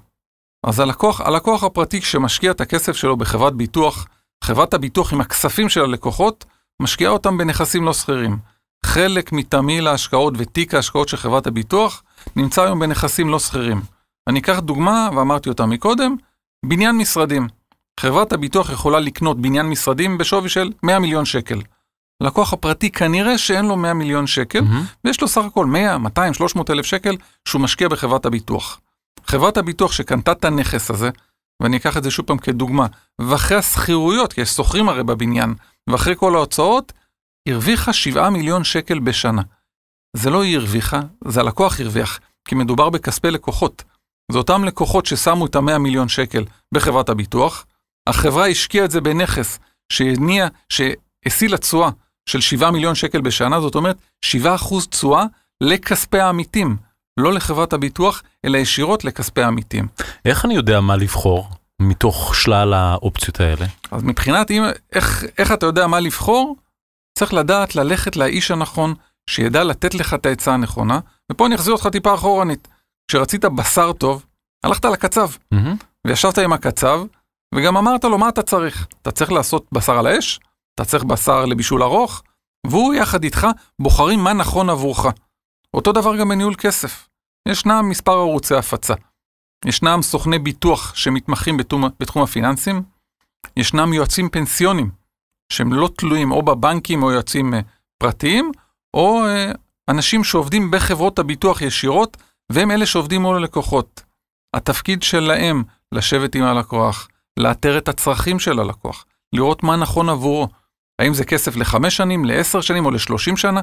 אז 0.66 0.80
הלקוח, 0.80 1.20
הלקוח 1.20 1.64
הפרטי 1.64 2.00
כשמשקיע 2.00 2.50
את 2.50 2.60
הכסף 2.60 2.96
שלו 2.96 3.16
בחברת 3.16 3.54
ביטוח, 3.54 4.06
חברת 4.44 4.74
הביטוח 4.74 5.12
עם 5.12 5.20
הכספים 5.20 5.68
של 5.68 5.80
הלקוחות, 5.80 6.44
משקיעה 6.82 7.12
אותם 7.12 7.38
בנכסים 7.38 7.84
לא 7.84 7.92
שכירים. 7.92 8.38
חלק 8.86 9.32
מתמהיל 9.32 9.86
ההשקעות 9.86 10.34
ותיק 10.36 10.74
ההשקעות 10.74 11.08
של 11.08 11.16
חברת 11.16 11.46
הביטוח 11.46 12.02
נמצא 12.36 12.62
היום 12.62 12.80
בנכסים 12.80 13.28
לא 13.28 13.38
שכירים. 13.38 13.80
אני 14.28 14.40
אקח 14.40 14.58
דוגמה, 14.58 15.08
ואמרתי 15.16 15.48
אותה 15.48 15.66
מקודם, 15.66 16.16
בניין 16.66 16.96
משרדים. 16.96 17.48
חברת 18.00 18.32
הביטוח 18.32 18.70
יכולה 18.70 19.00
לקנות 19.00 19.40
בניין 19.40 19.66
משרדים 19.66 20.18
בשווי 20.18 20.48
של 20.48 20.70
100 20.82 20.98
מיליון 20.98 21.24
שקל. 21.24 21.60
לקוח 22.22 22.52
הפרטי 22.52 22.90
כנראה 22.90 23.38
שאין 23.38 23.64
לו 23.64 23.76
100 23.76 23.94
מיליון 23.94 24.26
שקל, 24.26 24.60
מהמם. 24.60 24.84
ויש 25.04 25.20
לו 25.20 25.28
סך 25.28 25.44
הכל 25.44 25.66
100, 25.66 25.98
200, 25.98 26.34
300 26.34 26.70
אלף 26.70 26.86
שקל 26.86 27.16
שהוא 27.48 27.62
משקיע 27.62 27.88
בחברת 27.88 28.26
הביטוח. 28.26 28.80
חברת 29.26 29.56
הביטוח 29.56 29.92
שקנתה 29.92 30.32
את 30.32 30.44
הנכס 30.44 30.90
הזה, 30.90 31.10
ואני 31.62 31.76
אקח 31.76 31.96
את 31.96 32.02
זה 32.02 32.10
שוב 32.10 32.26
פעם 32.26 32.38
כדוגמה, 32.38 32.86
ואחרי 33.18 33.56
השכירויות, 33.56 34.32
כי 34.32 34.40
יש 34.40 34.50
שוכרים 34.50 34.88
הרי 34.88 35.04
בבניין, 35.04 35.54
ואחרי 35.90 36.14
כל 36.16 36.34
ההוצאות, 36.34 36.92
הרוויחה 37.48 37.92
7 37.92 38.30
מיליון 38.30 38.64
שקל 38.64 38.98
בשנה. 38.98 39.42
זה 40.16 40.30
לא 40.30 40.42
היא 40.42 40.56
הרוויחה, 40.56 41.00
זה 41.24 41.40
הלקוח 41.40 41.80
הרוויח, 41.80 42.20
כי 42.44 42.54
מדובר 42.54 42.90
בכספי 42.90 43.30
לקוחות. 43.30 43.84
זה 44.32 44.38
אותם 44.38 44.64
לקוחות 44.64 45.06
ששמו 45.06 45.46
את 45.46 45.56
ה-100 45.56 45.78
מיליון 45.78 46.08
שקל 46.08 46.44
בחברת 46.74 47.08
הביטוח, 47.08 47.66
החברה 48.06 48.46
השקיעה 48.46 48.84
את 48.84 48.90
זה 48.90 49.00
בנכס 49.00 49.58
שהניע, 49.92 50.48
שהשיא 50.68 51.48
לתשואה 51.48 51.90
של 52.28 52.40
7 52.40 52.70
מיליון 52.70 52.94
שקל 52.94 53.20
בשנה, 53.20 53.60
זאת 53.60 53.74
אומרת 53.74 53.96
7 54.24 54.54
אחוז 54.54 54.86
תשואה 54.88 55.24
לכספי 55.60 56.20
העמיתים, 56.20 56.76
לא 57.20 57.32
לחברת 57.32 57.72
הביטוח, 57.72 58.22
אלא 58.44 58.58
ישירות 58.58 59.04
לכספי 59.04 59.42
העמיתים. 59.42 59.88
איך 60.24 60.44
אני 60.44 60.54
יודע 60.54 60.80
מה 60.80 60.96
לבחור 60.96 61.48
מתוך 61.82 62.34
שלל 62.34 62.74
האופציות 62.74 63.40
האלה? 63.40 63.66
אז 63.90 64.02
מבחינת 64.02 64.50
אם, 64.50 64.62
איך, 64.92 65.24
איך 65.38 65.52
אתה 65.52 65.66
יודע 65.66 65.86
מה 65.86 66.00
לבחור, 66.00 66.56
צריך 67.18 67.34
לדעת 67.34 67.76
ללכת 67.76 68.16
לאיש 68.16 68.50
הנכון, 68.50 68.94
שידע 69.30 69.64
לתת 69.64 69.94
לך 69.94 70.14
את 70.14 70.26
העצה 70.26 70.54
הנכונה, 70.54 71.00
ופה 71.32 71.46
אני 71.46 71.54
אחזיר 71.54 71.72
אותך 71.72 71.86
טיפה 71.86 72.14
אחורנית. 72.14 72.68
כשרצית 73.08 73.44
בשר 73.44 73.92
טוב, 73.92 74.26
הלכת 74.64 74.84
לקצב, 74.84 75.30
מהמם. 75.52 75.76
וישבת 76.06 76.38
עם 76.38 76.52
הקצב, 76.52 77.00
וגם 77.54 77.76
אמרת 77.76 78.04
לו 78.04 78.18
מה 78.18 78.28
אתה 78.28 78.42
צריך. 78.42 78.86
אתה 79.02 79.10
צריך 79.10 79.32
לעשות 79.32 79.66
בשר 79.72 79.98
על 79.98 80.06
האש, 80.06 80.40
אתה 80.74 80.84
צריך 80.84 81.04
בשר 81.04 81.44
לבישול 81.44 81.82
ארוך, 81.82 82.22
והוא 82.66 82.94
יחד 82.94 83.24
איתך 83.24 83.46
בוחרים 83.78 84.20
מה 84.20 84.32
נכון 84.32 84.70
עבורך. 84.70 85.06
אותו 85.74 85.92
דבר 85.92 86.16
גם 86.16 86.28
בניהול 86.28 86.54
כסף. 86.58 87.08
ישנם 87.48 87.88
מספר 87.88 88.12
ערוצי 88.12 88.54
הפצה. 88.54 88.94
ישנם 89.64 90.02
סוכני 90.02 90.38
ביטוח 90.38 90.94
שמתמחים 90.94 91.56
בתחום, 91.56 91.84
בתחום 92.00 92.22
הפיננסים, 92.22 92.82
ישנם 93.56 93.92
יועצים 93.92 94.28
פנסיונים 94.28 94.90
שהם 95.52 95.72
לא 95.72 95.88
תלויים 95.96 96.32
או 96.32 96.42
בבנקים 96.42 97.02
או 97.02 97.10
יועצים 97.10 97.54
אה, 97.54 97.60
פרטיים, 97.98 98.52
או 98.94 99.26
אה, 99.26 99.52
אנשים 99.88 100.24
שעובדים 100.24 100.70
בחברות 100.70 101.18
הביטוח 101.18 101.62
ישירות, 101.62 102.16
והם 102.52 102.70
אלה 102.70 102.86
שעובדים 102.86 103.22
מול 103.22 103.36
הלקוחות. 103.36 104.02
התפקיד 104.56 105.02
שלהם 105.02 105.62
לשבת 105.92 106.34
עם 106.34 106.42
הלקוח, 106.42 107.08
לאתר 107.38 107.78
את 107.78 107.88
הצרכים 107.88 108.38
של 108.38 108.60
הלקוח, 108.60 109.04
לראות 109.32 109.62
מה 109.62 109.76
נכון 109.76 110.08
עבורו. 110.08 110.48
האם 110.98 111.14
זה 111.14 111.24
כסף 111.24 111.56
לחמש 111.56 111.96
שנים, 111.96 112.24
לעשר 112.24 112.60
שנים 112.60 112.86
או 112.86 112.90
לשלושים 112.90 113.36
שנה? 113.36 113.60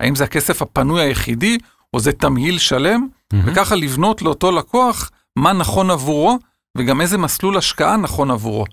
האם 0.00 0.14
זה 0.14 0.24
הכסף 0.24 0.62
הפנוי 0.62 1.02
היחידי, 1.02 1.58
או 1.94 2.00
זה 2.00 2.12
תמהיל 2.12 2.58
שלם? 2.58 3.08
מהמם. 3.32 3.48
וככה 3.48 3.74
לבנות 3.74 4.22
לאותו 4.22 4.52
לקוח 4.52 5.10
מה 5.36 5.52
נכון 5.52 5.90
עבורו, 5.90 6.38
וגם 6.78 7.00
איזה 7.00 7.18
מסלול 7.18 7.56
השקעה 7.56 7.96
נכון 7.96 8.30
עבורו. 8.30 8.64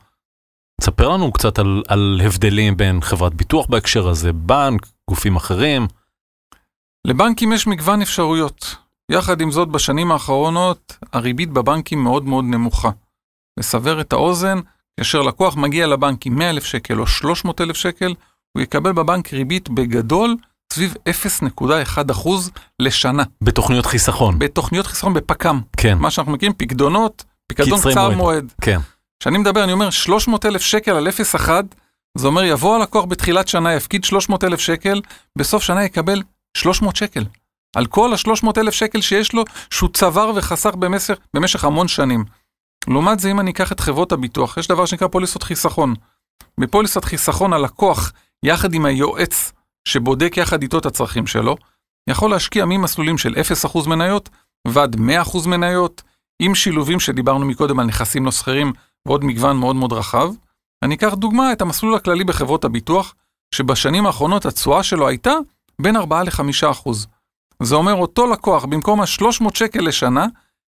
תספר 0.82 1.10
לנו 1.10 1.32
קצת 1.32 1.60
על, 1.60 1.84
על 1.88 2.21
הבדלים 2.26 2.78
בין 2.78 3.02
חברת 3.02 3.34
ביטוח 3.34 3.65
בהקשר 3.65 4.08
הזה, 4.08 4.34
בנק, 4.34 4.88
גופים 5.10 5.36
אחרים. 5.36 5.88
לבנקים 7.08 7.54
יש 7.54 7.67
מגוון 7.67 8.02
אפשרויות. 8.02 8.76
יחד 9.12 9.41
עם 9.41 9.52
זאת, 9.52 9.69
בשנים 9.69 10.12
האחרונות 10.12 10.97
הריבית 11.13 11.50
בבנקים 11.50 12.04
מאוד 12.04 12.26
מאוד 12.26 12.45
נמוכה. 12.45 12.89
לסבר 13.58 14.02
את 14.02 14.13
האוזן, 14.13 14.60
כאשר 15.00 15.22
לקוח 15.22 15.56
מגיע 15.56 15.88
לבנק 15.88 16.26
עם 16.26 16.36
100,000 16.36 16.65
שקל 16.65 17.00
או 17.00 17.08
300,000 17.08 17.76
שקל, 17.76 18.13
הוא 18.54 18.63
יקבל 18.63 18.91
בבנק 18.91 19.34
ריבית 19.34 19.70
בגדול 19.70 20.36
סביב 20.74 20.96
0.1% 21.10 22.30
לשנה. 22.80 23.24
בתוכניות 23.41 23.86
חיסכון. 23.86 24.39
בתוכניות 24.39 24.88
חיסכון 24.88 25.13
בפק"ם, 25.13 25.62
כן, 25.78 25.98
מה 25.98 26.12
שאנחנו 26.12 26.32
מכירים 26.34 26.54
פקדונות, 26.58 27.24
פיקדון 27.48 27.80
קצרי 27.80 27.91
קצר 27.91 28.04
מועד. 28.10 28.17
מועד. 28.17 28.54
כן. 28.62 28.80
כשאני 29.20 29.38
מדבר, 29.38 29.63
אני 29.63 29.74
אומר 29.74 29.89
300,000 29.89 30.62
שקל 30.62 30.91
על 30.91 31.08
0.1, 31.08 31.50
זה 32.17 32.28
אומר 32.28 32.43
יבוא 32.43 32.76
הלקוח 32.76 33.06
בתחילת 33.06 33.48
שנה, 33.48 33.74
יפקיד 33.74 34.04
300,000 34.04 34.60
שקל, 34.60 35.02
בסוף 35.38 35.63
שנה 35.63 35.84
יקבל 35.84 36.24
300 36.58 36.96
שקל. 36.96 37.26
על 37.76 37.86
כל 37.86 38.13
ה-300,000 38.13 38.72
שקל 38.72 39.02
שיש 39.02 39.34
לו, 39.34 39.43
שהוא 39.70 39.89
צבר 39.93 40.32
וחסך 40.36 40.76
במשך, 40.76 41.17
במשך 41.34 41.63
המון 41.63 41.88
שנים. 41.88 42.26
לעומת 42.89 43.19
זה, 43.19 43.32
אם 43.32 43.39
אני 43.39 43.52
אקח 43.52 43.71
את 43.71 43.80
חברות 43.80 44.12
הביטוח, 44.12 44.58
יש 44.58 44.67
דבר 44.67 44.86
שנקרא 44.86 45.08
פוליסות 45.08 45.43
חיסכון. 45.43 45.93
בפוליסת 46.60 47.06
חיסכון 47.06 47.54
הלקוח, 47.54 48.13
יחד 48.43 48.73
עם 48.73 48.86
היועץ 48.86 49.52
שבודק 49.88 50.38
יחד 50.38 50.62
איתו 50.62 50.78
את 50.78 50.86
הצרכים 50.86 51.28
שלו, 51.28 51.56
יכול 52.10 52.32
להשקיע 52.32 52.65
ממסלולים 52.65 53.17
של 53.17 53.36
0% 53.65 53.89
מניות 53.89 54.30
ועד 54.67 54.95
100% 54.95 55.47
מניות, 55.47 56.04
עם 56.41 56.56
שילובים 56.56 57.00
שדיברנו 57.00 57.45
מקודם 57.45 57.80
על 57.80 57.86
נכסים 57.86 58.26
לא 58.26 58.32
שכירים 58.32 58.73
ועוד 59.06 59.23
מגוון 59.23 59.58
מאוד 59.58 59.76
מאוד 59.76 59.93
רחב. 59.93 60.34
אני 60.84 60.95
אקח 60.95 61.13
דוגמה 61.13 61.52
את 61.52 61.62
המסלול 61.62 61.95
הכללי 61.95 62.23
בחברות 62.23 62.65
הביטוח, 62.65 63.15
שבשנים 63.56 64.06
האחרונות 64.06 64.45
התשואה 64.45 64.84
שלו 64.84 65.08
הייתה 65.08 65.34
בין 65.82 65.95
4 65.95 66.23
ל-5%. 66.23 66.89
זה 67.63 67.76
אומר 67.76 67.93
אותו 67.93 68.28
לקוח, 68.28 68.65
במקום 68.65 69.02
ה-300 69.02 69.45
שקל 69.54 69.80
לשנה, 69.80 70.26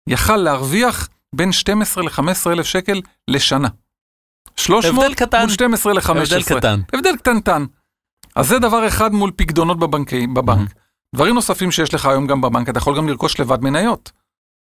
יכל 0.10 0.38
להרוויח 0.38 1.10
בין 1.36 1.52
12 1.52 2.04
ל-15 2.04 2.52
אלף 2.52 2.66
שקל 2.66 3.02
לשנה. 3.28 3.68
300 4.56 5.04
הבדל 5.04 5.16
קטן. 5.16 5.40
מול 5.40 5.50
12 5.50 5.94
ל-15. 5.94 6.10
הבדל 6.10 6.44
קטן. 6.44 6.82
הבדל 6.94 7.18
קטנטן. 7.18 7.66
אז 8.36 8.48
זה 8.48 8.60
דבר 8.60 8.88
אחד 8.88 9.14
מול 9.14 9.32
פקדונות 9.36 9.80
בבנקי, 9.80 10.28
בבנק. 10.28 10.74
דברים 11.16 11.36
נוספים 11.36 11.72
שיש 11.72 11.94
לך 11.94 12.06
היום 12.06 12.28
גם 12.28 12.42
בבנק, 12.42 12.70
אתה 12.70 12.78
יכול 12.78 12.98
גם 12.98 13.08
לרכוש 13.08 13.40
לבד 13.40 13.62
מניות. 13.62 14.12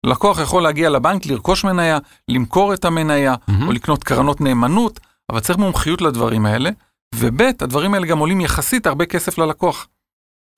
לקוח 0.06 0.40
יכול 0.40 0.64
להגיע 0.64 0.90
לבנק, 0.90 1.26
לרכוש 1.26 1.64
מניה, 1.64 2.00
למכור 2.28 2.74
את 2.74 2.86
המניה, 2.86 3.36
מהמם. 3.48 3.68
או 3.68 3.72
לקנות 3.72 4.04
קרנות 4.04 4.42
נאמנות, 4.42 5.00
אבל 5.32 5.40
צריך 5.40 5.60
מומחיות 5.60 6.02
לדברים 6.02 6.46
האלה. 6.46 6.70
וב', 7.16 7.42
הדברים 7.42 7.94
האלה 7.94 8.08
גם 8.08 8.18
עולים 8.18 8.42
יחסית 8.42 8.88
הרבה 8.88 9.06
כסף 9.06 9.38
ללקוח. 9.38 9.88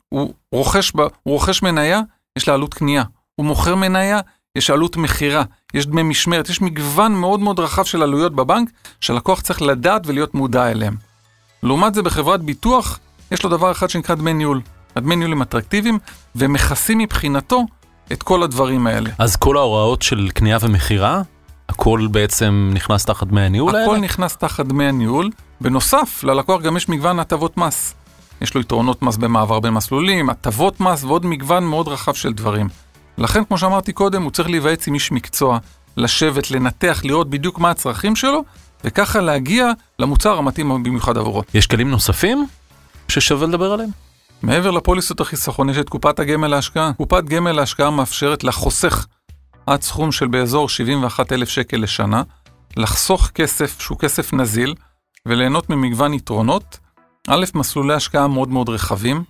הוא 0.09 0.33
רוכש, 0.51 0.91
הוא 0.91 1.33
רוכש 1.33 1.63
מניה, 1.63 2.01
יש 2.37 2.47
לה 2.47 2.53
עלות 2.53 2.73
קנייה. 2.73 3.03
הוא 3.35 3.45
מוכר 3.45 3.75
מניה, 3.75 4.19
יש 4.57 4.69
עלות 4.69 4.97
מכירה, 4.97 5.43
יש 5.73 5.87
דמי 5.87 6.03
משמרת, 6.03 6.49
יש 6.49 6.61
מגוון 6.61 7.13
מאוד 7.15 7.39
מאוד 7.39 7.59
רחב 7.59 7.83
של 7.83 8.03
עלויות 8.03 8.35
בבנק, 8.35 8.69
שהלקוח 9.01 9.41
צריך 9.41 9.61
לדעת 9.61 10.01
ולהיות 10.07 10.33
מודע 10.33 10.71
אליהם. 10.71 10.95
לעומת 11.63 11.93
זה 11.93 12.01
בחברת 12.01 12.41
ביטוח, 12.41 12.99
יש 13.31 13.43
לו 13.43 13.49
דבר 13.49 13.71
אחד 13.71 13.89
שנקרא 13.89 14.15
דמי 14.15 14.33
ניהול. 14.33 14.61
הדמי 14.95 15.15
ניהול 15.15 15.31
הם 15.31 15.41
אטרקטיביים, 15.41 15.99
והם 16.35 16.53
מכסים 16.53 16.97
מבחינתו 16.97 17.65
את 18.11 18.23
כל 18.23 18.43
הדברים 18.43 18.87
האלה. 18.87 19.09
אז 19.17 19.35
כל 19.35 19.57
ההוראות 19.57 20.01
של 20.01 20.29
קנייה 20.33 20.57
ומכירה, 20.61 21.21
הכל 21.69 22.07
בעצם 22.11 22.71
נכנס 22.73 23.05
תחת 23.05 23.27
דמי 23.27 23.41
הניהול 23.41 23.75
האלה? 23.75 23.85
הכל 23.85 23.97
נכנס 23.97 24.37
תחת 24.37 24.65
דמי 24.65 24.85
הניהול. 24.85 25.29
בנוסף, 25.61 26.23
ללקוח 26.23 26.61
גם 26.61 26.77
יש 26.77 26.89
מגוון 26.89 27.19
הטבות 27.19 27.57
מס. 27.57 27.93
יש 28.41 28.55
לו 28.55 28.61
יתרונות 28.61 29.01
מס 29.01 29.17
במעבר 29.17 29.59
בין 29.59 29.73
מסלולים, 29.73 30.29
הטבות 30.29 30.79
מס 30.79 31.03
ועוד 31.03 31.25
מגוון 31.25 31.63
מאוד 31.63 31.87
רחב 31.87 32.13
של 32.13 32.33
דברים. 32.33 32.69
לכן, 33.17 33.43
כמו 33.45 33.57
שאמרתי 33.57 33.93
קודם, 33.93 34.23
הוא 34.23 34.31
צריך 34.31 34.49
להיוועץ 34.49 34.87
עם 34.87 34.93
איש 34.93 35.11
מקצוע, 35.11 35.59
לשבת, 35.97 36.51
לנתח, 36.51 37.01
לראות 37.03 37.29
בדיוק 37.29 37.59
מה 37.59 37.69
הצרכים 37.71 38.15
שלו, 38.15 38.43
וככה 38.83 39.21
להגיע 39.21 39.71
למוצר 39.99 40.37
המתאים 40.37 40.83
במיוחד 40.83 41.17
עבורו. 41.17 41.43
יש 41.53 41.67
כלים 41.67 41.91
נוספים 41.91 42.47
ששווה 43.07 43.47
לדבר 43.47 43.71
עליהם? 43.73 43.89
מעבר 44.41 44.71
לפוליסות 44.71 45.21
החיסכון 45.21 45.69
יש 45.69 45.77
את 45.77 45.89
קופת 45.89 46.19
הגמל 46.19 46.47
להשקעה. 46.47 46.93
קופת 46.93 47.23
גמל 47.23 47.51
להשקעה 47.51 47.89
מאפשרת 47.89 48.43
לחוסך 48.43 49.07
עד 49.65 49.81
סכום 49.81 50.11
של 50.11 50.27
באזור 50.27 50.69
71,000 50.69 51.49
שקל 51.49 51.77
לשנה, 51.77 52.23
לחסוך 52.77 53.27
כסף 53.27 53.81
שהוא 53.81 53.97
כסף 53.99 54.33
נזיל, 54.33 54.75
וליהנות 55.27 55.69
ממגוון 55.69 56.13
יתרונות. 56.13 56.79
א', 57.27 57.45
מסלולי 57.55 57.93
השקעה 57.93 58.27
מאוד 58.27 58.49
מאוד 58.49 58.69
רחבים, 58.69 59.23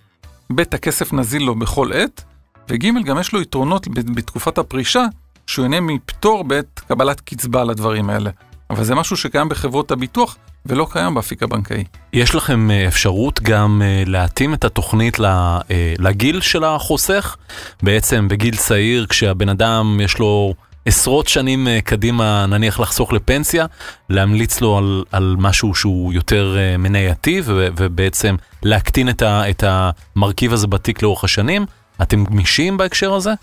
ב', 0.55 0.61
הכסף 0.61 1.13
נזיל 1.13 1.43
לו 1.43 1.55
בכל 1.55 1.93
עת, 1.93 2.23
וג', 2.69 3.05
גם 3.05 3.19
יש 3.19 3.33
לו 3.33 3.41
יתרונות 3.41 3.87
בתקופת 3.87 4.57
הפרישה, 4.57 5.05
שהוא 5.47 5.65
ייהנה 5.65 5.81
מפטור 5.81 6.43
בעת 6.43 6.79
קבלת 6.87 7.21
קצבה 7.21 7.63
לדברים 7.63 8.09
האלה. 8.09 8.29
אבל 8.69 8.83
זה 8.83 8.95
משהו 8.95 9.17
שקיים 9.17 9.49
בחברות 9.49 9.91
הביטוח, 9.91 10.37
ולא 10.65 10.87
קיים 10.91 11.13
באפיק 11.13 11.43
הבנקאי. 11.43 11.83
יש 12.13 12.35
לכם 12.35 12.71
אה, 12.71 12.87
אפשרות 12.87 13.39
גם 13.41 13.81
אה, 13.85 14.03
להתאים 14.05 14.53
את 14.53 14.65
התוכנית 14.65 15.19
אה, 15.19 15.59
לגיל 15.99 16.41
של 16.41 16.63
החוסך? 16.63 17.35
בעצם 17.83 18.27
בגיל 18.27 18.55
צעיר, 18.55 19.05
כשהבן 19.09 19.49
אדם 19.49 19.99
יש 20.03 20.19
לו 20.19 20.53
עשרות 20.85 21.27
שנים 21.27 21.67
קדימה, 21.83 22.45
נניח 22.45 22.79
לחסוך 22.79 23.13
לפנסיה, 23.13 23.65
להמליץ 24.09 24.61
לו 24.61 24.77
על, 24.77 25.03
על 25.11 25.35
משהו 25.39 25.75
שהוא 25.75 26.13
יותר 26.13 26.57
מנייתי, 26.79 27.41
ובעצם 27.45 28.35
להקטין 28.63 29.09
את, 29.09 29.21
ה- 29.21 29.49
את 29.49 29.63
המרכיב 29.67 30.53
הזה 30.53 30.67
בתיק 30.67 31.01
לאורך 31.01 31.23
השנים. 31.23 31.65
אתם 32.03 32.23
גמישים 32.23 32.77
בהקשר 32.77 33.13
הזה? 33.13 33.33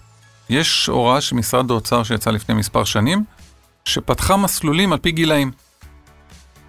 יש 0.50 0.86
הוראה 0.86 1.20
של 1.20 1.36
משרד 1.36 1.70
האוצר 1.70 2.02
שיצאה 2.02 2.32
לפני 2.32 2.54
מספר 2.54 2.84
שנים, 2.84 3.24
שפתחה 3.84 4.36
מסלולים 4.36 4.92
על 4.92 4.98
פי 4.98 5.12
גילאים. 5.12 5.50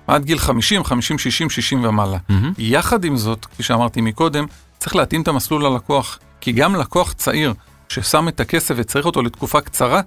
עד 0.08 0.26
גיל 0.26 0.40
50, 0.40 0.84
50, 0.84 1.18
60, 1.18 1.50
60 1.50 1.84
ומעלה. 1.84 2.18
מהמם. 2.30 2.54
יחד 2.58 3.06
עם 3.06 3.18
זאת, 3.18 3.46
כפי 3.46 3.64
שאמרתי 3.64 4.02
מקודם, 4.02 4.46
צריך 4.80 4.96
להתאים 4.96 5.22
את 5.22 5.28
המסלול 5.28 5.66
ללקוח. 5.66 6.20
כי 6.42 6.52
גם 6.52 6.76
לקוח 6.76 7.14
צעיר 7.14 7.54
ששם 7.90 8.28
את 8.28 8.40
הכסף 8.40 8.76
וצריך 8.78 9.06
אותו 9.06 9.22
לתקופה 9.22 9.62
קצרה, 9.62 10.02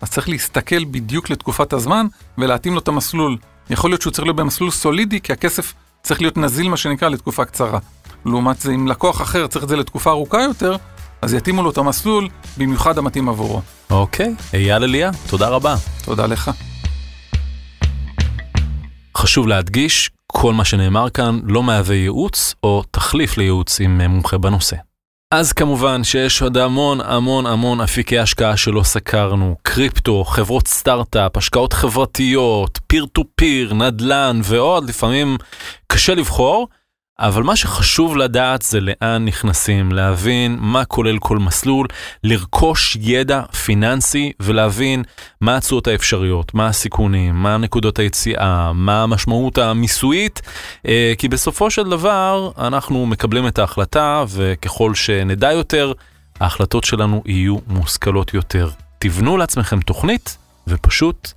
אז 0.00 0.10
צריך 0.10 0.28
להסתכל 0.28 0.84
בדיוק 0.84 1.30
לתקופת 1.30 1.72
הזמן 1.72 2.06
ולהתאים 2.38 2.74
לו 2.74 2.80
את 2.80 2.88
המסלול. 2.88 3.36
יכול 3.70 3.90
להיות 3.90 4.02
שהוא 4.02 4.12
צריך 4.12 4.24
להיות 4.24 4.36
במסלול 4.36 4.70
סולידי, 4.70 5.20
כי 5.20 5.32
הכסף 5.32 5.74
צריך 6.02 6.20
להיות 6.20 6.36
נזיל, 6.36 6.68
מה 6.68 6.76
שנקרא, 6.76 7.08
לתקופה 7.08 7.44
קצרה. 7.44 7.78
לעומת 8.24 8.60
זה, 8.60 8.72
אם 8.72 8.88
לקוח 8.88 9.22
אחר 9.22 9.46
צריך 9.46 9.64
את 9.64 9.68
זה 9.68 9.76
לתקופה 9.76 10.10
ארוכה 10.10 10.42
יותר, 10.42 10.76
אז 11.22 11.34
יתאימו 11.34 11.62
לו 11.62 11.70
את 11.70 11.78
המסלול, 11.78 12.28
במיוחד 12.58 12.98
המתאים 12.98 13.28
עבורו. 13.28 13.60
אוקיי, 13.90 14.34
אייל 14.54 14.84
אליה, 14.84 15.10
תודה 15.26 15.48
רבה. 15.48 15.74
תודה 16.04 16.26
לך. 16.26 16.50
חשוב 19.16 19.48
להדגיש, 19.48 20.10
כל 20.26 20.54
מה 20.54 20.64
שנאמר 20.64 21.10
כאן 21.10 21.40
לא 21.44 21.62
מהווה 21.62 21.94
ייעוץ 21.94 22.54
או 22.62 22.82
תחליף 22.90 23.38
לייעוץ 23.38 23.80
עם 23.80 24.00
אה, 24.00 24.08
מומחה 24.08 24.38
בנושא. 24.38 24.76
אז 25.34 25.52
כמובן 25.52 26.04
שיש 26.04 26.42
עוד 26.42 26.56
המון 26.56 27.00
המון 27.00 27.46
המון 27.46 27.80
אפיקי 27.80 28.18
השקעה 28.18 28.56
שלא 28.56 28.82
סקרנו, 28.82 29.56
קריפטו, 29.62 30.24
חברות 30.24 30.68
סטארט-אפ, 30.68 31.36
השקעות 31.36 31.72
חברתיות, 31.72 32.78
פיר 32.86 33.06
טו 33.06 33.24
פיר, 33.34 33.74
נדל"ן 33.74 34.40
ועוד, 34.44 34.88
לפעמים 34.88 35.36
קשה 35.86 36.14
לבחור, 36.14 36.68
אבל 37.22 37.42
מה 37.42 37.56
שחשוב 37.56 38.16
לדעת 38.16 38.62
זה 38.62 38.78
לאן 38.80 39.24
נכנסים, 39.24 39.92
להבין 39.92 40.56
מה 40.60 40.84
כולל 40.84 41.18
כל 41.18 41.38
מסלול, 41.38 41.86
לרכוש 42.24 42.98
ידע 43.00 43.42
פיננסי 43.64 44.32
ולהבין 44.40 45.02
מה 45.40 45.56
התשואות 45.56 45.86
האפשריות, 45.86 46.54
מה 46.54 46.66
הסיכונים, 46.66 47.34
מה 47.34 47.56
נקודות 47.56 47.98
היציאה, 47.98 48.72
מה 48.72 49.02
המשמעות 49.02 49.58
המיסויית, 49.58 50.42
אה, 50.88 51.12
כי 51.18 51.28
בסופו 51.28 51.70
של 51.70 51.90
דבר 51.90 52.50
אנחנו 52.58 53.06
מקבלים 53.06 53.46
את 53.46 53.58
ההחלטה 53.58 54.24
וככל 54.28 54.94
שנדע 54.94 55.52
יותר, 55.52 55.92
ההחלטות 56.40 56.84
שלנו 56.84 57.22
יהיו 57.26 57.56
מושכלות 57.66 58.34
יותר. 58.34 58.70
תבנו 58.98 59.36
לעצמכם 59.36 59.80
תוכנית 59.80 60.36
ופשוט 60.66 61.32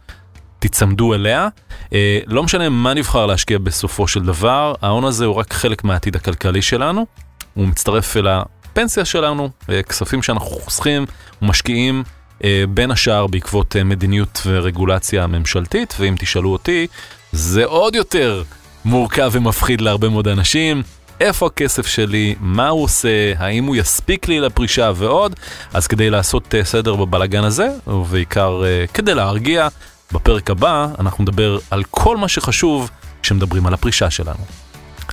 תיצמדו 0.66 1.14
אליה. 1.14 1.48
אה, 1.94 2.20
לא 2.28 2.44
משנה 2.44 2.70
מה 2.70 2.94
נבחר 2.94 3.26
להשקיע 3.26 3.58
בסופו 3.58 4.08
של 4.08 4.20
דבר, 4.20 4.74
ההון 4.82 5.06
הזה 5.06 5.26
הוא 5.26 5.36
רק 5.36 5.54
חלק 5.54 5.84
מהעתיד 5.84 6.16
הכלכלי 6.16 6.62
שלנו. 6.62 7.06
הוא 7.54 7.68
מצטרף 7.68 8.18
אל 8.18 8.28
הפנסיה 8.28 9.06
שלנו, 9.06 9.50
אה, 9.70 9.84
כספים 9.84 10.24
שאנחנו 10.24 10.46
חוסכים 10.46 11.06
ומשקיעים 11.42 12.04
אה, 12.44 12.64
בין 12.70 12.92
השאר 12.92 13.28
בעקבות 13.28 13.76
מדיניות 13.86 14.42
ורגולציה 14.46 15.28
ממשלתית, 15.28 15.96
ואם 16.00 16.16
תשאלו 16.20 16.52
אותי, 16.52 16.88
זה 17.32 17.66
עוד 17.66 17.96
יותר 17.96 18.44
מורכב 18.86 19.30
ומפחיד 19.34 19.82
להרבה 19.82 20.10
מאוד 20.10 20.28
אנשים. 20.28 20.84
איפה 21.22 21.46
הכסף 21.46 21.88
שלי, 21.88 22.36
מה 22.40 22.70
הוא 22.70 22.84
עושה, 22.84 23.34
האם 23.38 23.66
הוא 23.66 23.76
יספיק 23.76 24.28
לי 24.28 24.40
לפרישה 24.40 24.92
ועוד. 24.96 25.36
אז 25.74 25.88
כדי 25.88 26.10
לעשות 26.10 26.56
סדר 26.64 26.96
בבלגן 26.96 27.44
הזה, 27.44 27.68
ובעיקר 27.88 28.64
כדי 28.94 29.14
להרגיע, 29.14 29.68
בפרק 30.12 30.50
הבא 30.50 30.88
אנחנו 31.00 31.24
נדבר 31.24 31.60
על 31.72 31.84
כל 31.92 32.18
מה 32.18 32.28
שחשוב 32.28 32.90
כשמדברים 33.22 33.68
על 33.68 33.74
הפרישה 33.74 34.10
שלנו. 34.10 34.46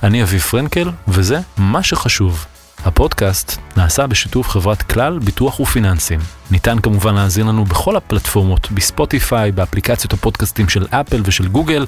אני 0.03 0.23
אביב 0.23 0.41
פרנקל, 0.41 0.89
וזה 1.07 1.39
מה 1.57 1.83
שחשוב. 1.83 2.45
הפודקאסט 2.85 3.59
נעשה 3.77 4.07
בשיתוף 4.07 4.49
חברת 4.49 4.81
כלל 4.81 5.19
ביטוח 5.19 5.59
ופיננסים. 5.59 6.19
ניתן 6.51 6.79
כמובן 6.79 7.15
להאזין 7.15 7.47
לנו 7.47 7.65
בכל 7.65 7.95
הפלטפורמות, 7.95 8.71
בספוטיפיי, 8.71 9.51
באפליקציות 9.51 10.13
הפודקאסטים 10.13 10.69
של 10.69 10.87
אפל 10.89 11.21
ושל 11.25 11.47
גוגל, 11.47 11.85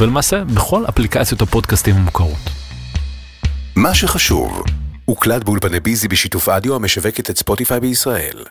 ולמעשה 0.00 0.44
בכל 0.44 0.84
אפליקציות 0.88 1.42
הפודקאסטים 1.42 1.96
המוכרות. 1.96 2.50
מה 3.76 3.94
שחשוב, 3.94 4.62
הוקלט 5.04 5.44
באולפני 5.44 5.80
ביזי 5.80 6.08
בשיתוף 6.08 6.48
אדיו 6.48 6.74
המשווקת 6.76 7.30
את 7.30 7.38
ספוטיפיי 7.38 7.80
בישראל. 7.80 8.44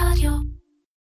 רדיו 0.00 0.30